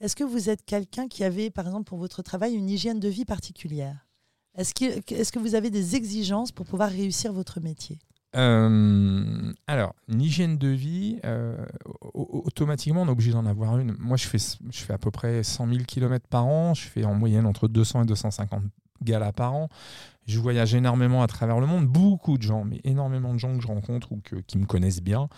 [0.00, 3.08] Est-ce que vous êtes quelqu'un qui avait, par exemple, pour votre travail, une hygiène de
[3.08, 4.08] vie particulière?
[4.56, 8.00] Est-ce que, est que vous avez des exigences pour pouvoir réussir votre métier?
[8.36, 11.64] Euh, alors, une hygiène de vie, euh,
[12.12, 13.92] automatiquement, on est obligé d'en avoir une.
[13.98, 16.74] Moi, je fais, je fais à peu près 100 000 km par an.
[16.74, 18.62] Je fais en moyenne entre 200 et 250
[19.02, 19.68] galas par an.
[20.26, 21.86] Je voyage énormément à travers le monde.
[21.86, 25.00] Beaucoup de gens, mais énormément de gens que je rencontre ou que, qui me connaissent
[25.00, 25.28] bien,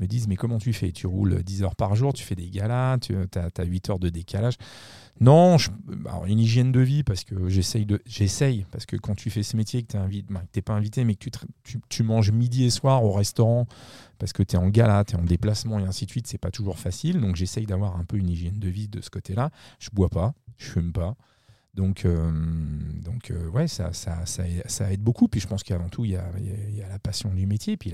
[0.00, 0.92] me disent Mais comment tu fais?
[0.92, 4.10] Tu roules 10 heures par jour, tu fais des galas, tu as, 8 heures de
[4.10, 4.56] décalage.
[5.20, 5.56] Non,
[6.26, 9.92] une hygiène de vie parce que j'essaye parce que quand tu fais ce métier que
[9.92, 11.30] tu n'es bah, pas invité mais que
[11.62, 13.66] tu, tu, manges midi et soir au restaurant
[14.18, 16.38] parce que tu es en gala, tu es en déplacement et ainsi de suite, c'est
[16.38, 17.20] pas toujours facile.
[17.20, 19.50] Donc j'essaye d'avoir un peu une hygiène de vie de ce côté-là.
[19.78, 21.16] Je bois pas, je fume pas.
[21.74, 22.30] Donc, euh,
[23.02, 25.28] donc euh, ouais, ça, ça, ça, ça, aide beaucoup.
[25.28, 26.24] Puis je pense qu'avant tout, il y a,
[26.72, 27.92] y a, la passion du métier, puis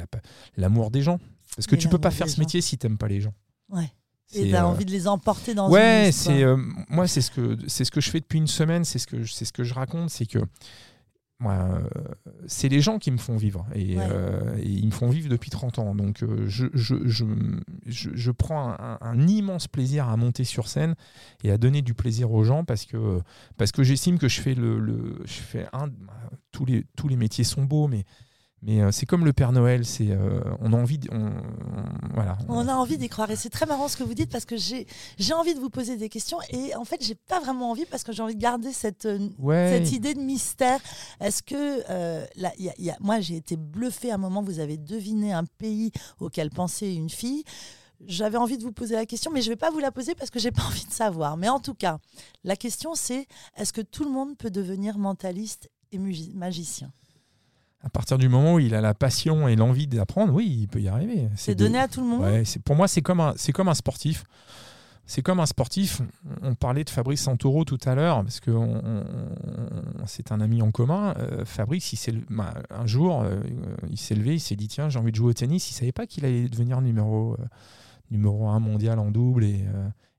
[0.57, 1.19] l'amour des gens.
[1.57, 3.35] Parce que tu peux pas faire ce métier si tu n'aimes pas les gens.
[3.71, 3.91] Ouais.
[4.33, 6.45] Et tu as euh, envie de les emporter dans ouais, une c'est
[6.89, 9.25] moi c'est ce que c'est ce que je fais depuis une semaine, c'est ce que
[9.25, 10.39] c'est ce que je raconte, c'est que
[11.41, 11.81] moi,
[12.47, 13.67] c'est les gens qui me font vivre.
[13.75, 15.95] Et, euh, ils me font vivre depuis 30 ans.
[15.95, 17.25] Donc, euh, je, je, je,
[17.87, 20.95] je, prends un, immense plaisir à monter sur scène
[21.43, 23.21] et à donner du plaisir aux gens parce que,
[23.57, 25.89] parce que j'estime que je fais, le, le, je fais un.
[26.53, 28.05] Tous les, tous les métiers sont beaux, mais
[28.63, 31.31] mais euh, c'est comme le Père Noël, c'est euh, on a envie, on,
[32.13, 32.37] voilà.
[32.49, 34.57] On a envie d'y croire et c'est très marrant ce que vous dites parce que
[34.57, 34.87] j'ai
[35.19, 38.05] j'ai envie de vous poser des questions et en fait j'ai pas vraiment envie parce
[38.05, 40.79] que j'ai envie de garder cette euh, cette idée de mystère.
[41.21, 41.81] Est-ce que
[42.39, 45.91] là, y a, moi j'ai été bluffée à un moment vous avez deviné un pays
[46.19, 47.45] auquel pensait une fille.
[48.07, 50.15] J'avais envie de vous poser la question, mais je ne vais pas vous la poser
[50.15, 51.39] parce que j'ai pas envie de savoir.
[51.39, 51.99] Mais en tout cas,
[52.45, 56.93] la question c'est est-ce que tout le monde peut devenir mentaliste et magicien?
[57.83, 60.81] À partir du moment où il a la passion et l'envie d'apprendre, oui, il peut
[60.81, 61.29] y arriver.
[61.35, 62.23] C'est donné à tout le monde.
[62.23, 64.25] Ouais, pour moi, c'est comme un, comme un sportif.
[65.07, 66.03] C'est comme un sportif.
[66.43, 68.53] On parlait de Fabrice Santoro tout à l'heure parce que
[70.07, 71.15] c'est un ami en commun.
[71.19, 73.41] Euh, Fabrice, il bah, un jour, euh,
[73.91, 75.69] il s'est levé, il s'est dit tiens, j'ai envie de jouer au tennis.
[75.69, 77.45] Il savait pas qu'il allait devenir numéro euh,
[78.11, 79.65] numéro un mondial en double et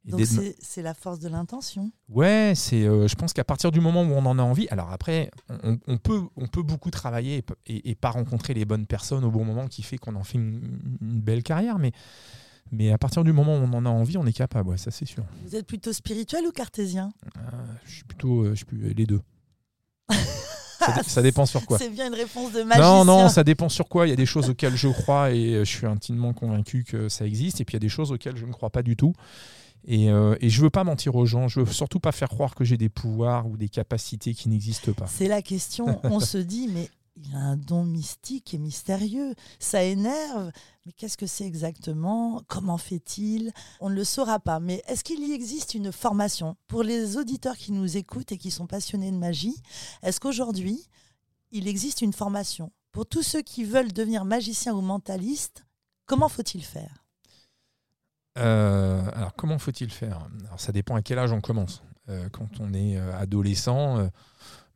[0.05, 0.21] donc
[0.59, 1.91] c'est la force de l'intention.
[2.09, 2.85] Ouais, c'est.
[2.85, 5.29] Euh, je pense qu'à partir du moment où on en a envie, alors après,
[5.63, 9.67] on, peut, on peut beaucoup travailler et, pas rencontrer les bonnes personnes au bon moment
[9.67, 11.91] qui fait qu'on en fait une, belle carrière, mais,
[12.71, 14.89] mais à partir du moment où on en a envie, on est capable, ouais, ça
[14.89, 15.23] c'est sûr.
[15.45, 17.13] Vous êtes plutôt spirituel ou cartésien?
[17.37, 17.41] Euh,
[17.85, 19.21] Je suis plutôt, euh, je suis les deux.
[21.05, 21.77] ça, dépend sur quoi.
[21.79, 23.03] C'est bien une réponse de magicien.
[23.03, 24.07] Non, non, ça dépend sur quoi.
[24.07, 27.25] Il y a des choses auxquelles je crois et je suis intimement convaincu que ça
[27.25, 29.13] existe, et puis il y a des choses auxquelles je ne crois pas du tout.
[29.87, 32.53] Et, euh, et, je veux pas mentir aux gens, je veux surtout pas faire croire
[32.53, 35.07] que j'ai des pouvoirs ou des capacités qui n'existent pas.
[35.07, 35.99] C'est la question.
[36.03, 39.33] On se dit, mais il a un don mystique et mystérieux.
[39.59, 40.51] Ça énerve.
[40.85, 42.41] Mais qu'est-ce que c'est exactement?
[42.47, 43.51] Comment fait-il?
[43.79, 44.59] On ne le saura pas.
[44.59, 48.49] Mais est-ce qu'il y existe une formation pour les auditeurs qui nous écoutent et qui
[48.49, 49.61] sont passionnés de magie?
[50.01, 50.87] Est-ce qu'aujourd'hui,
[51.51, 55.65] il existe une formation pour tous ceux qui veulent devenir magiciens ou mentalistes?
[56.07, 57.05] Comment faut-il faire?
[58.37, 60.27] Euh, alors, comment faut-il faire?
[60.45, 61.83] Alors, Ça dépend à quel âge on commence.
[62.09, 64.09] Euh, quand on est euh, adolescent,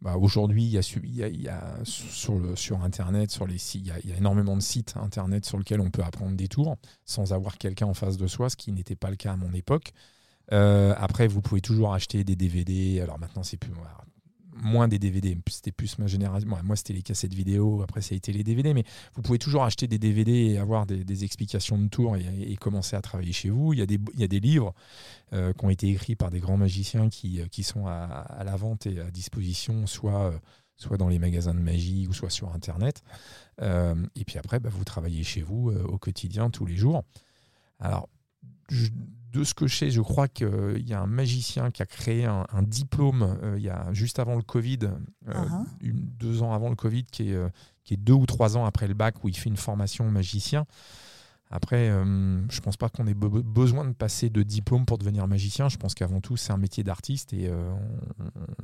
[0.01, 4.17] bah, aujourd'hui, il y a, y a, sur, Internet, sur les sites, il y, a
[4.17, 7.93] énormément de sites Internet sur lesquels on peut apprendre des tours sans avoir quelqu'un en
[7.93, 9.93] face de soi, ce qui n'était pas le cas à mon époque.
[10.49, 13.01] après, vous pouvez toujours acheter des DVD.
[13.01, 13.73] Alors maintenant, c'est plus
[14.55, 15.37] moins des DVD.
[15.49, 16.47] C'était plus ma génération.
[16.63, 17.81] Moi, c'était les cassettes vidéo.
[17.81, 18.73] Après, ça a été les DVD.
[18.73, 22.95] Mais vous pouvez toujours acheter des DVD et avoir des, explications de tour et, commencer
[22.95, 23.73] à travailler chez vous.
[23.73, 23.83] Il y
[24.23, 24.73] a des, livres
[25.33, 28.85] euh, qui ont été écrits par des grands magiciens qui, qui sont à, la vente
[28.85, 30.33] et à disposition, soit,
[30.77, 33.03] soit dans les magasins de magie ou soit sur Internet.
[33.61, 37.03] Euh, et puis après, bah, vous travaillez chez vous euh, au quotidien, tous les jours.
[37.79, 38.09] Alors,
[39.35, 42.25] de ce que je sais, je crois qu'il y a un magicien qui a créé
[42.25, 44.79] un, diplôme euh, il y a, juste avant le Covid,
[45.27, 45.65] uh-huh.
[45.81, 47.37] deux ans avant le Covid, qui est,
[47.83, 50.65] qui est deux ou trois ans après le bac, où il fait une formation magicien.
[51.51, 55.69] Après, euh, je pense pas qu'on ait besoin de passer de diplôme pour devenir magicien.
[55.69, 57.71] Je pense qu'avant tout, c'est un métier d'artiste et euh,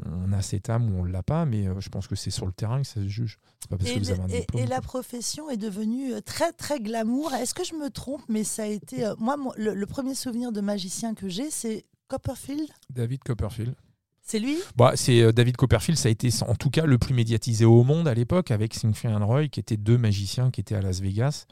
[0.05, 2.47] on, a cette âme ou on l'a pas, mais euh, je pense que c'est sur
[2.47, 3.37] le terrain que ça se juge.
[3.69, 6.79] Pas parce et, que vous avez un diplôme, et, la profession est devenue très très
[6.79, 7.33] glamour.
[7.33, 8.23] Est-ce que je me trompe?
[8.29, 12.67] Mais ça a été moi le, premier souvenir de magicien que j'ai, c'est Copperfield?
[12.89, 13.75] David Copperfield.
[14.23, 14.57] C'est lui?
[14.75, 17.83] Bah, C'est euh, David Copperfield, ça a été en tout cas le plus médiatisé au
[17.83, 21.01] monde à l'époque, avec Siegfried and Roy, qui étaient deux magiciens qui étaient à Las
[21.01, 21.47] Vegas,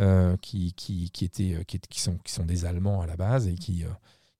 [0.00, 3.16] euh, qui, qui, qui, étaient, euh, qui, qui, sont, qui sont des Allemands à la
[3.16, 3.84] base et qui,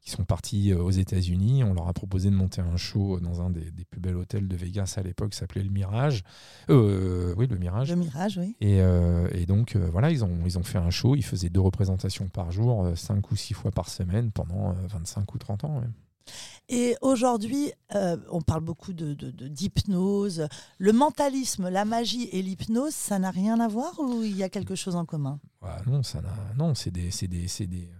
[0.00, 1.64] qui sont partis aux États-Unis.
[1.64, 4.48] On leur a proposé de monter un show dans un des, des plus bels hôtels
[4.48, 6.22] de Vegas à l'époque, s'appelait le Mirage.
[6.68, 7.90] oui, le Mirage.
[7.90, 8.56] Le Mirage, oui.
[8.60, 11.16] Et, et donc, voilà, ils ont, ils ont fait un show.
[11.16, 15.38] Ils faisaient deux représentations par jour, cinq ou six fois par semaine pendant 25 ou
[15.38, 15.82] 30 ans.
[16.68, 19.12] Et aujourd'hui, euh, on parle beaucoup de,
[19.48, 20.48] d'hypnose.
[20.78, 24.48] Le mentalisme, la magie et l'hypnose, ça n'a rien à voir ou il y a
[24.48, 25.40] quelque chose en commun?
[25.86, 27.90] Non, ça n'a, non, c'est des, c'est des, c'est des,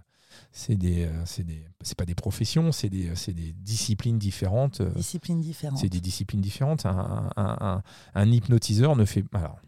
[0.51, 4.81] c'est des, euh, c'est des, c'est pas des professions, c'est des, c'est des disciplines différentes.
[4.81, 5.79] Disciplines différentes.
[5.79, 6.85] C'est des disciplines différentes.
[6.85, 7.83] Un, un, un,
[8.15, 9.59] un hypnotiseur ne fait, alors,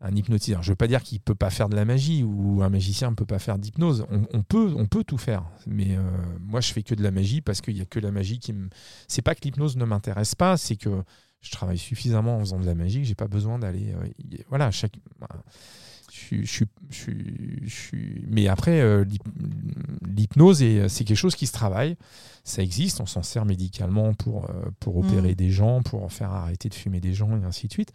[0.00, 0.62] un hypnotiseur.
[0.62, 2.68] Je ne veux pas dire qu'il ne peut pas faire de la magie ou un
[2.68, 4.06] magicien ne peut pas faire d'hypnose.
[4.10, 5.44] On, peut, on peut tout faire.
[5.66, 6.02] Mais euh,
[6.40, 8.52] moi, je fais que de la magie parce qu'il n'y a que la magie qui
[8.52, 8.68] me.
[9.08, 11.02] C'est pas que l'hypnose ne m'intéresse pas, c'est que
[11.40, 13.94] je travaille suffisamment en faisant de la magie que j'ai pas besoin d'aller.
[13.94, 14.98] Euh, voilà, chaque.
[16.12, 17.90] Je, je, je,
[18.28, 19.04] Mais après, euh,
[20.06, 21.96] l'hypnose, c'est quelque chose qui se travaille.
[22.44, 25.36] Ça existe, on s'en sert médicalement pour, pour opérer mmh.
[25.36, 27.92] des gens, pour faire arrêter de fumer des gens et ainsi de suite.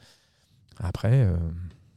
[0.77, 1.27] Après.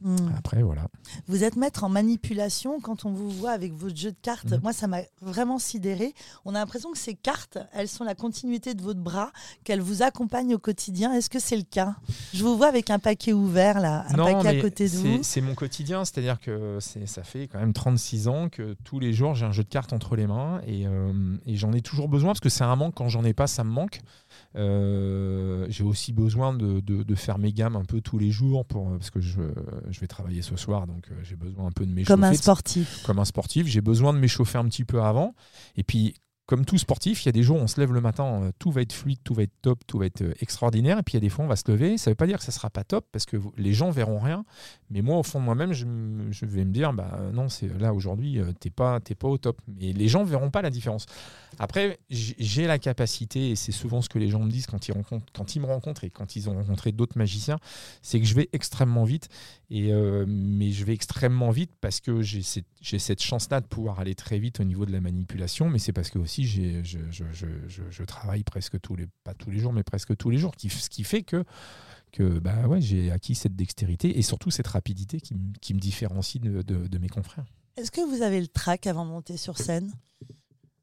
[0.05, 0.29] Hmm.
[0.37, 0.85] Après, voilà.
[1.27, 4.51] Vous êtes maître en manipulation quand on vous voit avec votre jeu de cartes.
[4.51, 4.59] Hmm.
[4.61, 6.13] Moi, ça m'a vraiment sidéré.
[6.45, 9.31] On a l'impression que ces cartes, elles sont la continuité de votre bras,
[9.63, 11.11] qu'elles vous accompagnent au quotidien.
[11.13, 11.95] Est-ce que c'est le cas?
[12.35, 15.23] Je vous vois avec un paquet ouvert, là, un paquet à côté de vous.
[15.23, 19.33] C'est mon quotidien, c'est-à-dire que ça fait quand même 36 ans que tous les jours,
[19.33, 22.29] j'ai un jeu de cartes entre les mains et, euh, et j'en ai toujours besoin
[22.29, 22.93] parce que c'est un manque.
[22.93, 24.01] Quand j'en ai pas, ça me manque.
[24.55, 28.89] Euh, j'ai aussi besoin de, de, faire mes gammes un peu tous les jours pour,
[28.91, 29.41] parce que je,
[29.89, 32.13] je vais travailler ce soir, donc euh, j'ai besoin un peu de m'échauffer.
[32.13, 33.03] Comme un sportif.
[33.05, 35.35] Comme un sportif, j'ai besoin de m'échauffer un petit peu avant.
[35.75, 36.15] Et puis,
[36.45, 38.51] comme tout sportif, il y a des jours où on se lève le matin, euh,
[38.59, 40.99] tout va être fluide, tout va être top, tout va être euh, extraordinaire.
[40.99, 41.97] Et puis il y a des fois, on va se lever.
[41.97, 43.89] Ça ne veut pas dire que ça ne sera pas top parce que les gens
[43.89, 44.45] verront rien.
[44.91, 45.85] Mais moi, au fond de moi-même, je,
[46.45, 49.59] vais me dire, bah non, c'est là aujourd'hui, tu n'es pas, pas au top.
[49.67, 51.07] Mais les gens ne verront pas la différence.
[51.57, 54.93] Après, j'ai la capacité, et c'est souvent ce que les gens me disent quand ils,
[54.93, 57.57] me rencontrent et quand ils ont rencontré d'autres magiciens,
[58.01, 59.29] c'est que je vais extrêmement vite.
[59.69, 63.99] Et, euh, mais je vais extrêmement vite parce que j'ai cette, cette chance-là de pouvoir
[63.99, 65.69] aller très vite au niveau de la manipulation.
[65.69, 69.49] Mais c'est parce que aussi je, je, je, je, travaille presque tous les, pas tous
[69.49, 71.43] les jours, mais presque tous les jours, qui, ce qui fait que
[72.11, 76.41] que bah ouais, j'ai acquis cette dextérité et surtout cette rapidité qui, qui me différencie
[76.41, 77.45] de, de, de mes confrères.
[77.77, 79.91] Est-ce que vous avez le trac avant de monter sur scène?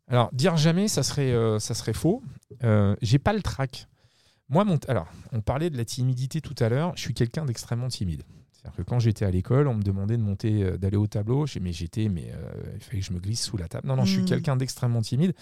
[0.08, 2.22] Alors, dire jamais, ça serait, euh, ça serait faux.
[2.64, 3.88] Euh, j'ai pas le trac.
[4.50, 6.92] Moi, mon alors, on parlait de la timidité tout à l'heure.
[6.96, 8.22] Je suis quelqu'un d'extrêmement timide.
[8.62, 11.46] C'est-à-dire que quand j'étais à l'école, on me demandait de monter, euh, d'aller au tableau.
[11.60, 12.32] Mais j'étais, mais
[12.74, 13.86] il fallait que je me glisse sous la table.
[13.86, 14.26] Non, non, je suis hmm.
[14.26, 15.34] quelqu'un d'extrêmement timide.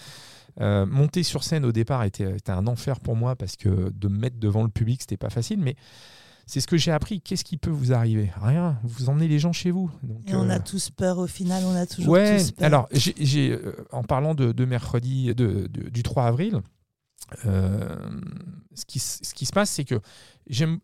[0.59, 4.17] monter sur scène au départ était, était, un enfer pour moi parce que de me
[4.17, 5.59] mettre devant le public, c'était pas facile.
[5.59, 5.75] Mais
[6.51, 7.21] c'est ce que j'ai appris.
[7.21, 8.29] Qu'est-ce qui peut vous arriver?
[8.41, 8.77] Rien.
[8.83, 9.89] Vous emmenez les gens chez vous.
[10.27, 11.63] Et on a euh, tous peur au final.
[11.65, 12.65] On a toujours tous peur.
[12.65, 16.61] Alors, euh, en parlant de, mercredi, de, du 3 avril,
[17.45, 17.95] euh,
[18.73, 20.01] ce, qui, ce qui se passe, c'est que
[20.47, 20.79] j'aime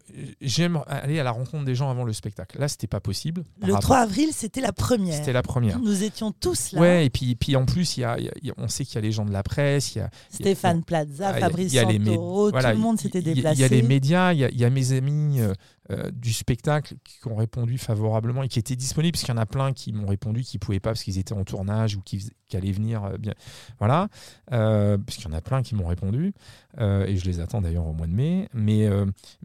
[0.88, 2.60] aller à la rencontre des gens avant le spectacle.
[2.60, 3.44] Là, c'était pas possible.
[3.62, 5.16] Le 3 avril, c'était la première.
[5.16, 5.80] C'était la première.
[5.80, 6.82] Nous étions tous là.
[6.82, 9.02] Ouais, et puis, puis en plus, y a, y a, on sait qu'il y a
[9.02, 9.96] les gens de la presse.
[9.96, 13.58] Y a, Stéphane Plaza, Fabrice Santoro, tout le monde s'était déplacé.
[13.58, 15.54] Il y a les médias, il y, a mes amis, euh,
[15.90, 19.42] euh, du spectacle qui ont répondu favorablement et qui étaient disponibles, parce qu'il y en
[19.42, 22.02] a plein qui m'ont répondu qui ne pouvaient pas parce qu'ils étaient en tournage ou
[22.02, 23.06] qui, allaient venir.
[23.06, 23.34] Euh, bien,
[23.80, 24.10] voilà,
[24.52, 26.34] euh, parce qu'il y en a plein qui m'ont répondu,
[26.78, 28.50] et je les attends d'ailleurs au mois de mai.
[28.54, 28.88] Mais,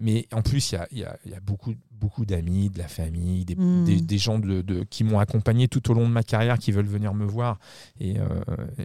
[0.03, 3.55] mais en plus, il y a, y a, beaucoup, beaucoup d'amis, de la famille, des,
[4.01, 7.15] des, gens de, qui m'ont accompagné tout au long de ma carrière, qui veulent venir
[7.15, 7.59] me voir
[8.01, 8.17] et,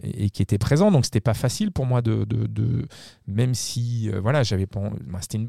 [0.02, 0.90] et, qui étaient présents.
[0.90, 2.86] Donc, c'était pas facile pour moi de, de
[3.26, 4.80] même si, voilà, j'avais pas.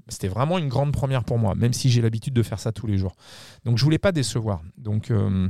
[0.07, 2.87] C'était vraiment une grande première pour moi, même si j'ai l'habitude de faire ça tous
[2.87, 3.15] les jours.
[3.65, 4.61] Donc je voulais pas décevoir.
[4.77, 5.49] Donc, euh,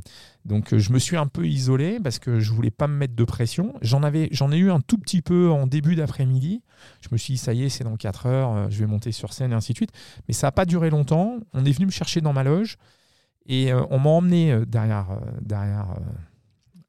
[0.49, 3.23] donc je me suis un peu isolé parce que je voulais pas me mettre de
[3.23, 3.75] pression.
[3.81, 6.63] J'en avais, j'en ai eu un tout petit peu en début d'après-midi.
[7.01, 9.11] Je me suis dit ça y est, c'est dans 4 heures, euh, je vais monter
[9.11, 9.91] sur scène et ainsi de suite.
[10.27, 11.37] Mais ça n'a pas duré longtemps.
[11.53, 12.77] On est venu me chercher dans ma loge
[13.45, 15.85] et euh, on m'a emmené derrière, derrière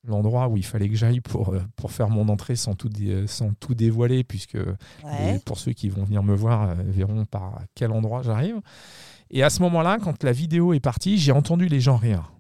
[0.05, 2.89] l'endroit où il fallait que j'aille pour, pour faire mon entrée sans tout,
[3.27, 4.59] sans tout dévoiler, puisque
[5.45, 8.59] pour ceux qui vont venir me voir verront par quel endroit j'arrive.
[9.31, 12.33] Et à ce moment-là, quand la vidéo est partie, j'ai entendu les gens rire.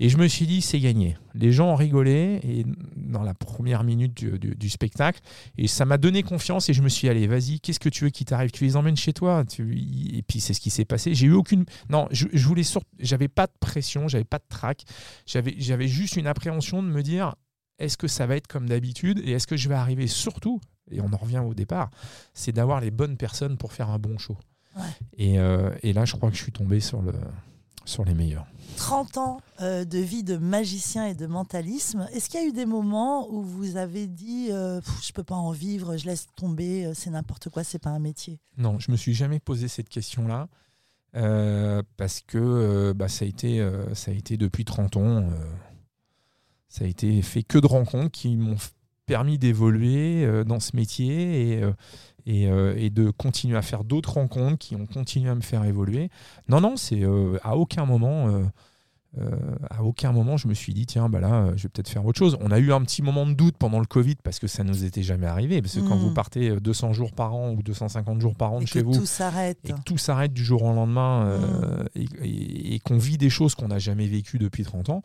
[0.00, 1.16] Et je me suis dit, c'est gagné.
[1.34, 2.64] Les gens ont rigolé et
[2.96, 5.20] dans la première minute du, spectacle.
[5.56, 8.04] Et ça m'a donné confiance et je me suis dit, allez, vas-y, qu'est-ce que tu
[8.04, 8.50] veux qui t'arrive?
[8.50, 9.44] Tu les emmènes chez toi.
[9.58, 11.14] Et puis c'est ce qui s'est passé.
[11.14, 11.64] J'ai eu aucune.
[11.90, 12.62] Non, je, je voulais
[12.98, 14.84] J'avais pas de pression, j'avais pas de trac.
[15.26, 17.34] J'avais juste une appréhension de me dire,
[17.78, 21.00] est-ce que ça va être comme d'habitude et est-ce que je vais arriver surtout, et
[21.00, 21.90] on en revient au départ,
[22.34, 24.36] c'est d'avoir les bonnes personnes pour faire un bon show.
[25.20, 27.12] Euh, et, là, je crois que je suis tombé sur, le,
[27.88, 28.46] sur les meilleurs.
[28.76, 32.06] 30 ans euh, de vie de magicien et de mentalisme.
[32.12, 35.34] Est-ce qu'il y a eu des moments où vous avez dit euh, je peux pas
[35.34, 38.40] en vivre, je laisse tomber, c'est n'importe quoi, c'est pas un métier?
[38.56, 40.48] Non, je me suis jamais posé cette question-là
[41.96, 45.28] parce que bah, ça, a été, ça a été depuis 30 ans,
[46.68, 48.56] ça a été fait que de rencontres qui m'ont
[49.08, 51.62] permis d'évoluer dans ce métier et
[52.28, 56.10] euh, et, de continuer à faire d'autres rencontres qui ont continué à me faire évoluer.
[56.48, 58.42] Non, non, c'est euh, à aucun moment.
[59.16, 62.04] Euh, à aucun moment je me suis dit tiens bah là je vais peut-être faire
[62.04, 62.36] autre chose.
[62.42, 64.68] On a eu un petit moment de doute pendant le Covid parce que ça ne
[64.68, 66.14] nous était jamais arrivé parce que quand vous hmm.
[66.14, 69.58] partez 200 jours par an ou 250 jours par an de chez vous tout s'arrête
[69.64, 71.86] et que tout s'arrête du jour au lendemain hmm.
[71.96, 75.02] et, qu'on vit des choses qu'on n'a jamais vécues depuis 30 ans.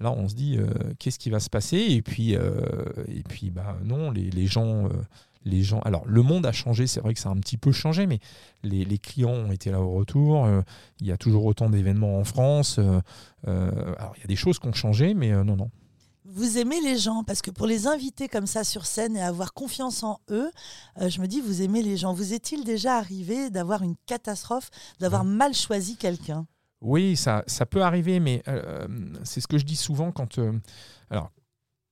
[0.00, 0.58] Là on se dit
[1.00, 1.78] qu'est-ce qui va se passer?
[1.78, 4.88] Et puis et puis bah non les, les gens
[5.44, 5.80] les gens.
[5.80, 8.20] Alors, le monde a changé, c'est vrai que ça a un petit peu changé, mais
[8.62, 10.44] les, clients ont été là au retour.
[10.44, 10.62] Euh,
[11.00, 12.78] il y a toujours autant d'événements en France.
[12.78, 13.00] Euh,
[13.48, 15.70] euh, alors, il y a des choses qui ont changé, mais non, non.
[16.24, 19.52] Vous aimez les gens parce que pour les inviter comme ça sur scène et avoir
[19.52, 20.50] confiance en eux,
[21.00, 22.12] je me dis, vous aimez les gens.
[22.12, 26.46] Vous est-il déjà arrivé d'avoir une catastrophe, d'avoir mal choisi quelqu'un?
[26.82, 28.44] Oui, ça, ça peut arriver, mais
[29.24, 30.38] c'est ce que je dis souvent quand.
[31.10, 31.32] alors,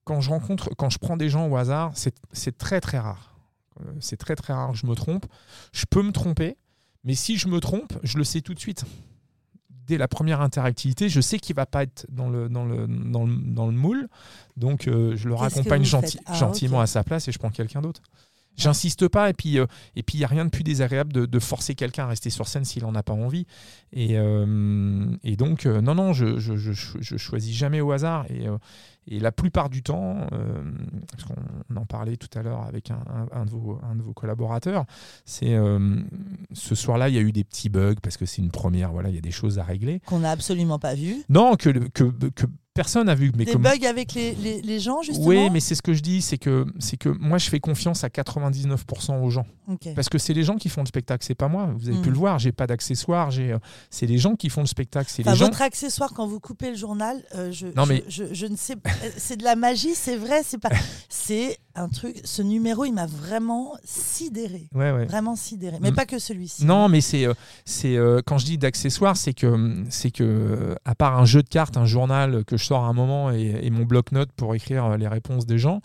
[0.04, 1.92] quand je rencontre, quand je prends des gens au hasard,
[2.32, 3.37] c'est très très rare.
[3.80, 5.26] Euh, c'est très très rare que je me trompe.
[5.72, 6.56] Je peux me tromper,
[7.04, 8.84] mais si je me trompe, je le sais tout de suite.
[9.86, 13.66] Dès la première interactivité, je sais qu'il va pas être dans le, dans le, dans
[13.66, 14.08] le, moule.
[14.56, 15.84] Donc, euh, je le raccompagne
[16.26, 18.02] ah, gentiment à sa place et je prends quelqu'un d'autre.
[18.54, 21.38] J'insiste pas et puis euh, et puis il y a rien de plus désagréable de,
[21.38, 23.46] forcer quelqu'un à rester sur scène s'il en a pas envie
[23.92, 28.48] et, et donc non non je, je, je, je, choisis jamais au hasard et,
[29.10, 30.62] et la plupart du temps, euh,
[31.10, 34.12] parce qu'on en parlait tout à l'heure avec un, un, de vos, un, de vos,
[34.12, 34.84] collaborateurs,
[35.24, 36.00] c'est euh,
[36.52, 39.08] ce soir-là, il y a eu des petits bugs parce que c'est une première, voilà,
[39.08, 40.00] il y a des choses à régler.
[40.06, 41.24] Qu'on n'a absolument pas vu.
[41.28, 42.46] Non, que, que, que
[42.78, 43.32] personne n'a vu.
[43.36, 46.22] Mais Des bugs avec les, les, gens, justement Oui, mais c'est ce que je dis,
[46.22, 49.46] c'est que, c'est que moi, je fais confiance à 99% aux gens.
[49.96, 51.70] Parce que c'est les gens qui font le spectacle, c'est pas moi.
[51.76, 52.12] Vous avez pu hmm.
[52.12, 53.58] le voir, j'ai pas d'accessoires, j'ai, euh,
[53.90, 55.10] c'est les gens qui font le spectacle.
[55.12, 55.46] C'est les gens...
[55.46, 58.04] Votre accessoire, quand vous coupez le journal, euh, je, non, mais...
[58.08, 58.76] je, je, ne sais
[59.16, 60.70] c'est de la magie, c'est vrai, c'est pas...
[61.08, 64.68] c'est un truc, ce numéro, il m'a vraiment sidéré.
[64.72, 65.78] Vraiment sidéré.
[65.80, 65.94] Mais mm.
[65.94, 66.64] pas que celui-ci.
[66.64, 71.18] Non, mais c'est, euh, c'est quand je dis d'accessoires, c'est que, c'est que, à part
[71.18, 74.32] un jeu de cartes, un journal que je sors à un moment et, mon bloc-notes
[74.32, 75.80] pour écrire les réponses des gens,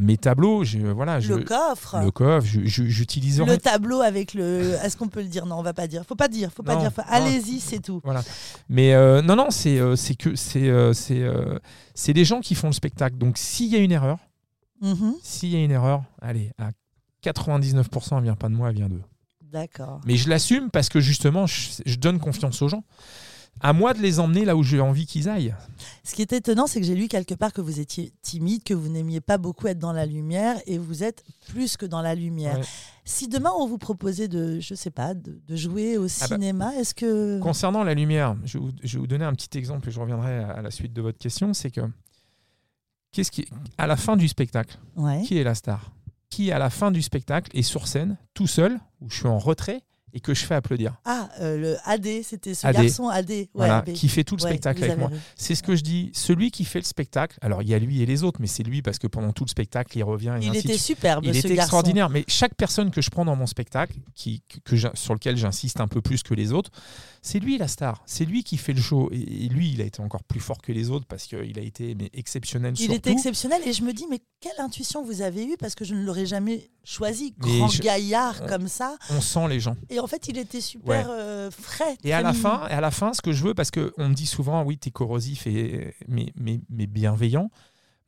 [0.00, 1.20] mes tableaux, je, voilà.
[1.20, 1.98] Je, le coffre.
[2.02, 3.40] Le coffre, j'utilise.
[3.40, 4.74] Le tableau avec le.
[4.82, 5.46] Est-ce qu'on peut le dire?
[5.46, 6.04] Non, on va pas dire.
[6.06, 6.50] Faut pas dire.
[6.52, 6.90] Faut pas dire.
[7.08, 8.00] Allez-y, c'est tout.
[8.04, 8.22] Voilà.
[8.68, 11.24] Mais euh, non, non, c'est c'est que c'est euh, c'est
[11.94, 13.16] c'est les gens qui font le spectacle.
[13.16, 14.18] Donc s'il y a une erreur,
[14.82, 15.14] mm-hmm.
[15.22, 16.70] s'il y a une erreur, allez, à
[17.24, 19.02] 99%, elle vient pas de moi, elle vient d'eux.
[19.42, 20.00] D'accord.
[20.04, 22.84] Mais je l'assume parce que justement, je donne confiance aux gens
[23.60, 25.54] à moi de les emmener là où j'ai envie qu'ils aillent.
[26.02, 28.74] Ce qui est étonnant, c'est que j'ai lu quelque part que vous étiez timide, que
[28.74, 32.14] vous n'aimiez pas beaucoup être dans la lumière, et vous êtes plus que dans la
[32.14, 32.58] lumière.
[33.04, 36.74] Si demain on vous proposait de, je sais pas, de, jouer au ah bah, cinéma,
[36.76, 40.38] est-ce que concernant la lumière, je vais, vous, donner un petit exemple et je reviendrai
[40.38, 41.82] à, la suite de votre question, c'est que
[43.12, 43.46] qu'est-ce qui,
[43.78, 44.78] à la fin du spectacle,
[45.24, 45.92] qui est la star?
[46.28, 49.38] Qui à la fin du spectacle est sur scène, tout seul, où je suis en
[49.38, 49.82] retrait,
[50.12, 50.96] et que je fais applaudir.
[51.04, 54.98] Ah, euh, le AD, c'était ce garçon AD, voilà, qui fait tout le spectacle avec
[54.98, 55.10] moi.
[55.36, 56.10] C'est ce que je dis.
[56.14, 58.62] Celui qui fait le spectacle, alors il y a lui et les autres, mais c'est
[58.62, 60.36] lui parce que pendant tout le spectacle, il revient.
[60.40, 62.10] Et il était superbe, il était extraordinaire.
[62.10, 65.88] Mais chaque personne que je prends dans mon spectacle, qui, que, sur lequel j'insiste un
[65.88, 66.70] peu plus que les autres,
[67.22, 68.02] c'est lui la star.
[68.06, 69.10] C'est lui qui fait le show.
[69.12, 71.94] Et, lui, il a été encore plus fort que les autres parce qu'il a été
[71.94, 72.74] mais, exceptionnel.
[72.78, 75.84] Il était exceptionnel et je me dis, mais quelle intuition vous avez eue parce que
[75.84, 77.34] je ne l'aurais jamais choisi.
[77.38, 78.96] Grand gaillard comme ça.
[79.10, 79.76] On sent les gens.
[79.90, 81.96] Et en fait, il était super euh, frais.
[82.04, 84.14] Et à, la fin, et à la fin, ce que je veux, parce qu'on me
[84.14, 87.50] dit souvent, oui, tu es corrosif et, mais, mais, mais bienveillant.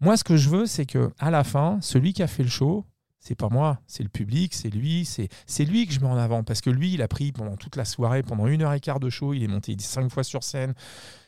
[0.01, 2.49] Moi, ce que je veux, c'est que à la fin, celui qui a fait le
[2.49, 2.85] show,
[3.25, 6.43] c'est pas moi, c'est le public, c'est lui, c'est lui que je mets en avant
[6.43, 8.99] parce que lui, il a pris pendant toute la soirée, pendant une heure et quart
[8.99, 10.75] de show, il est monté cinq fois sur scène.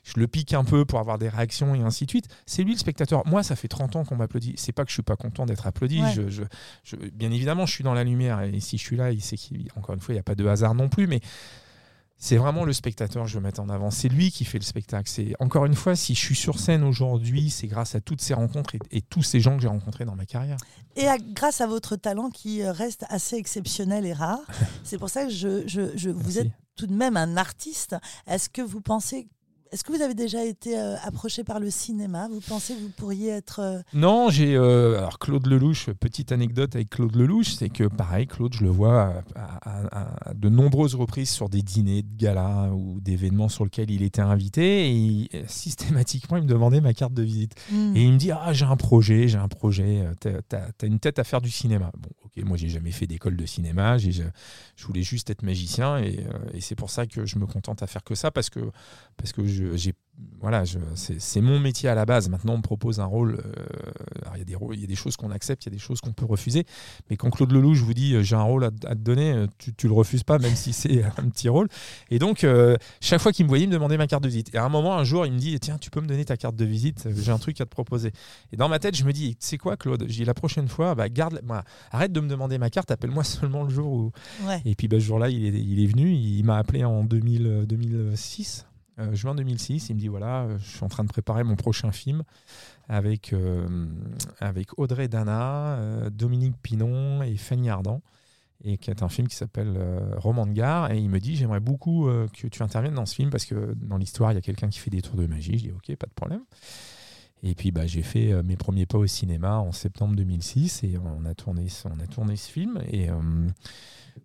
[0.02, 2.26] Je le pique un peu pour avoir des réactions et ainsi de suite.
[2.46, 3.24] C'est lui le spectateur.
[3.28, 4.54] Moi, ça fait 30 ans qu'on m'applaudit.
[4.56, 6.02] C'est pas que je suis pas content d'être applaudi.
[6.82, 9.36] Je, bien évidemment, je suis dans la lumière et si je suis là, il sait
[9.36, 11.20] qu'encore une fois, il n'y a pas de hasard non plus, mais
[12.16, 13.90] c'est vraiment le spectateur que je veux mettre en avant.
[13.90, 15.08] C'est lui qui fait le spectacle.
[15.10, 18.34] C'est encore une fois, si je suis sur scène aujourd'hui, c'est grâce à toutes ces
[18.34, 20.56] rencontres et, tous ces gens que j'ai rencontrés dans ma carrière.
[20.96, 24.40] Et grâce à votre talent qui reste assez exceptionnel et rare.
[24.84, 27.96] c'est pour ça que je, je vous êtes tout de même un artiste.
[28.26, 29.28] Est-ce que vous pensez
[29.74, 32.28] est-ce que vous avez déjà été euh, approché par le cinéma?
[32.28, 33.58] Vous pensez que vous pourriez être...
[33.58, 34.54] Euh, non, j'ai...
[34.54, 38.70] Euh, alors Claude Lelouch, petite anecdote avec Claude Lelouch, c'est que pareil, Claude, je le
[38.70, 44.04] vois à, de nombreuses reprises sur des dîners de gala ou d'événements sur lesquels il
[44.04, 47.56] était invité et systématiquement, il me demandait ma carte de visite.
[47.72, 47.96] Hmm.
[47.96, 51.18] Et il me dit, ah, j'ai un projet, j'ai un projet, t'as as une tête
[51.18, 51.90] à faire du cinéma.
[51.98, 54.22] Bon, ok, moi, j'ai jamais fait d'école de cinéma, je,
[54.76, 57.88] je voulais juste être magicien et, et c'est pour ça que je me contente à
[57.88, 58.60] faire que ça parce que,
[59.16, 59.94] parce que j'ai
[60.40, 60.62] voilà,
[60.94, 62.28] c'est mon métier à la base.
[62.28, 63.40] Maintenant, on me propose un rôle.
[63.44, 63.52] Euh,
[64.34, 65.78] il y, a des il y a des choses qu'on accepte, il y a des
[65.78, 66.66] choses qu'on peut refuser.
[67.08, 69.72] Mais quand Claude Lelouch vous dit euh, j'ai un rôle à, te donner, euh, tu,
[69.72, 71.68] tu le refuses pas, même si c'est un petit rôle.
[72.10, 72.46] Et donc,
[73.00, 74.54] chaque fois qu'il me voyait, il me demandait ma carte de visite.
[74.54, 76.36] Et à un moment, un jour, il me dit tiens, tu peux me donner ta
[76.36, 78.12] carte de visite J'ai un truc à te proposer.
[78.52, 80.04] Et dans ma tête, je me dis tu sais quoi, Claude?
[80.08, 83.62] J'ai la prochaine fois, bah, garde, bah, arrête de me demander ma carte, appelle-moi seulement
[83.62, 84.12] le jour où.
[84.66, 86.12] Et puis, bah, ce jour-là, il est, il est venu.
[86.12, 88.66] Il m'a appelé en 2000, 2006.
[88.98, 91.56] Euh, juin 2006, il me dit voilà, euh, je suis en train de préparer mon
[91.56, 92.22] prochain film
[92.88, 93.88] avec, euh,
[94.40, 98.02] avec Audrey Dana, Dominique Pinon et Fanny Ardant,
[98.62, 99.78] et qui est un film qui s'appelle
[100.16, 100.92] Roman de gare.
[100.92, 103.96] Et il me dit j'aimerais beaucoup que tu interviennes dans ce film parce que dans
[103.96, 105.58] l'histoire, il y a quelqu'un qui fait des tours de magie.
[105.58, 106.42] Je dis ok, pas de problème.
[107.42, 111.26] Et puis bah, j'ai fait mes premiers pas au cinéma en septembre 2006 et on
[111.26, 112.80] a tourné, on a tourné ce film.
[112.90, 113.10] Et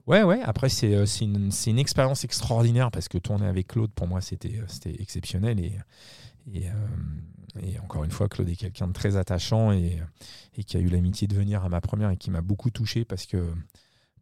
[0.08, 0.42] Ouais, ouais.
[0.44, 4.60] Après, c'est euh, une, une, expérience extraordinaire parce que tourner avec Claude, pour moi, c'était
[4.60, 5.60] euh, exceptionnel.
[5.60, 5.74] Et,
[6.68, 6.72] euh,
[7.62, 10.00] et, encore une fois, Claude est quelqu'un de très attachant et,
[10.58, 13.06] et qui a eu l'amitié de venir à ma première et qui m'a beaucoup touché
[13.06, 13.52] parce que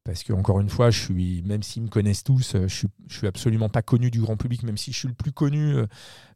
[0.08, 3.18] parce que encore une fois, je suis, même s'ils me connaissent tous, je suis, je
[3.18, 5.76] suis absolument pas connu du grand public, même si je suis le plus connu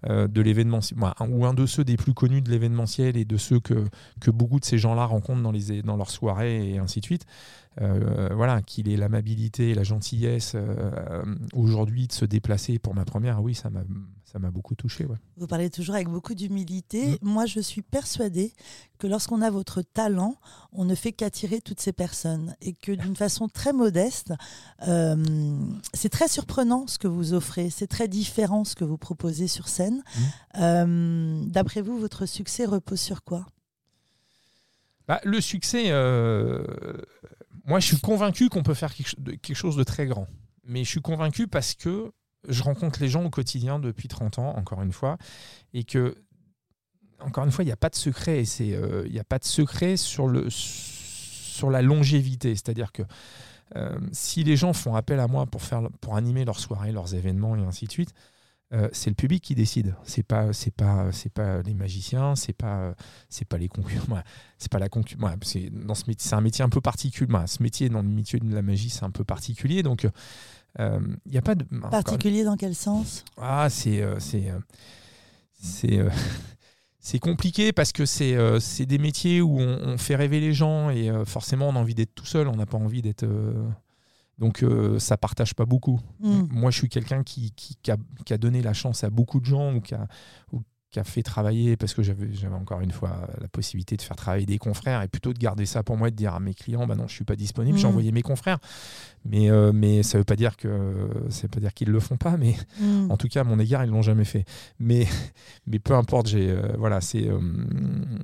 [0.07, 0.99] de l'événementiel,
[1.29, 3.85] ou un de ceux des plus connus de l'événementiel et de ceux que,
[4.19, 7.25] que beaucoup de ces gens-là rencontrent dans, les, dans leurs soirées et ainsi de suite.
[7.79, 13.05] Euh, voilà, qu'il ait l'amabilité et la gentillesse euh, aujourd'hui de se déplacer pour ma
[13.05, 13.83] première, oui, ça m'a
[14.31, 15.05] ça m'a beaucoup touché.
[15.35, 17.11] Vous parlez toujours avec beaucoup d'humilité.
[17.11, 17.17] Mm.
[17.21, 18.53] Moi, je suis persuadée
[18.97, 20.35] que lorsqu'on a votre talent,
[20.71, 24.33] on ne fait qu'attirer toutes ces personnes et que d'une façon très modeste,
[24.87, 25.17] euh,
[25.93, 29.67] c'est très surprenant ce que vous offrez, c'est très différent ce que vous proposez sur
[29.67, 30.01] scène.
[30.55, 31.47] Mm.
[31.47, 33.45] D'après vous, votre succès repose sur quoi?
[35.07, 35.89] Bah, Le succès,
[37.65, 40.27] moi, je suis convaincu qu'on peut faire quelque chose de très grand.
[40.63, 42.11] Mais je suis convaincu parce que
[42.47, 45.17] je rencontre les gens au quotidien depuis 30 ans, encore une fois,
[45.73, 46.15] et que,
[47.19, 48.43] encore une fois, il n'y a pas de secret.
[48.61, 52.55] Euh, il n'y a pas de secret sur, le, sur la longévité.
[52.55, 53.03] C'est-à-dire que
[53.75, 57.13] euh, si les gens font appel à moi pour, faire, pour animer leurs soirées, leurs
[57.13, 58.13] événements et ainsi de suite,
[58.73, 59.95] euh, c'est le public qui décide.
[60.03, 62.95] C'est pas, c'est pas, c'est pas les magiciens, c'est pas,
[63.29, 64.21] c'est pas les concurrents.
[64.57, 65.35] c'est pas la concurrence.
[65.43, 67.31] c'est dans ce métier, c'est un métier un peu particulier.
[67.47, 69.83] ce métier dans le métier de la magie, c'est un peu particulier.
[69.83, 70.07] Donc,
[70.79, 73.25] il euh, n'y a pas de particulier dans quel sens?
[73.37, 74.51] Ah, c'est, euh, c'est,
[75.53, 75.99] c'est.
[76.99, 80.91] c'est compliqué parce que c'est c'est des métiers où on, on, fait rêver les gens
[80.91, 83.25] et forcément on a envie d'être tout seul, on n'a pas envie d'être
[84.41, 85.99] donc euh, ça partage pas beaucoup.
[86.19, 86.45] Mm.
[86.49, 89.81] Moi, je suis quelqu'un qui, qui, a, donné la chance à beaucoup de gens ou
[89.81, 90.07] qui a,
[90.91, 94.45] qui a fait travailler, parce que j'avais encore une fois la possibilité de faire travailler
[94.45, 96.85] des confrères, et plutôt de garder ça pour moi et de dire à mes clients,
[96.85, 97.91] bah non, je suis pas disponible, j'ai Mm.
[97.91, 98.59] envoyé mes confrères.
[99.23, 102.17] Mais, euh, mais ça veut pas dire que ça veut pas dire qu'ils le font
[102.17, 103.09] pas, mais Mm.
[103.11, 104.45] en tout cas, à mon égard, ils l'ont jamais fait.
[104.79, 105.05] Mais,
[105.67, 107.39] mais peu importe, j'ai euh, voilà, c'est euh,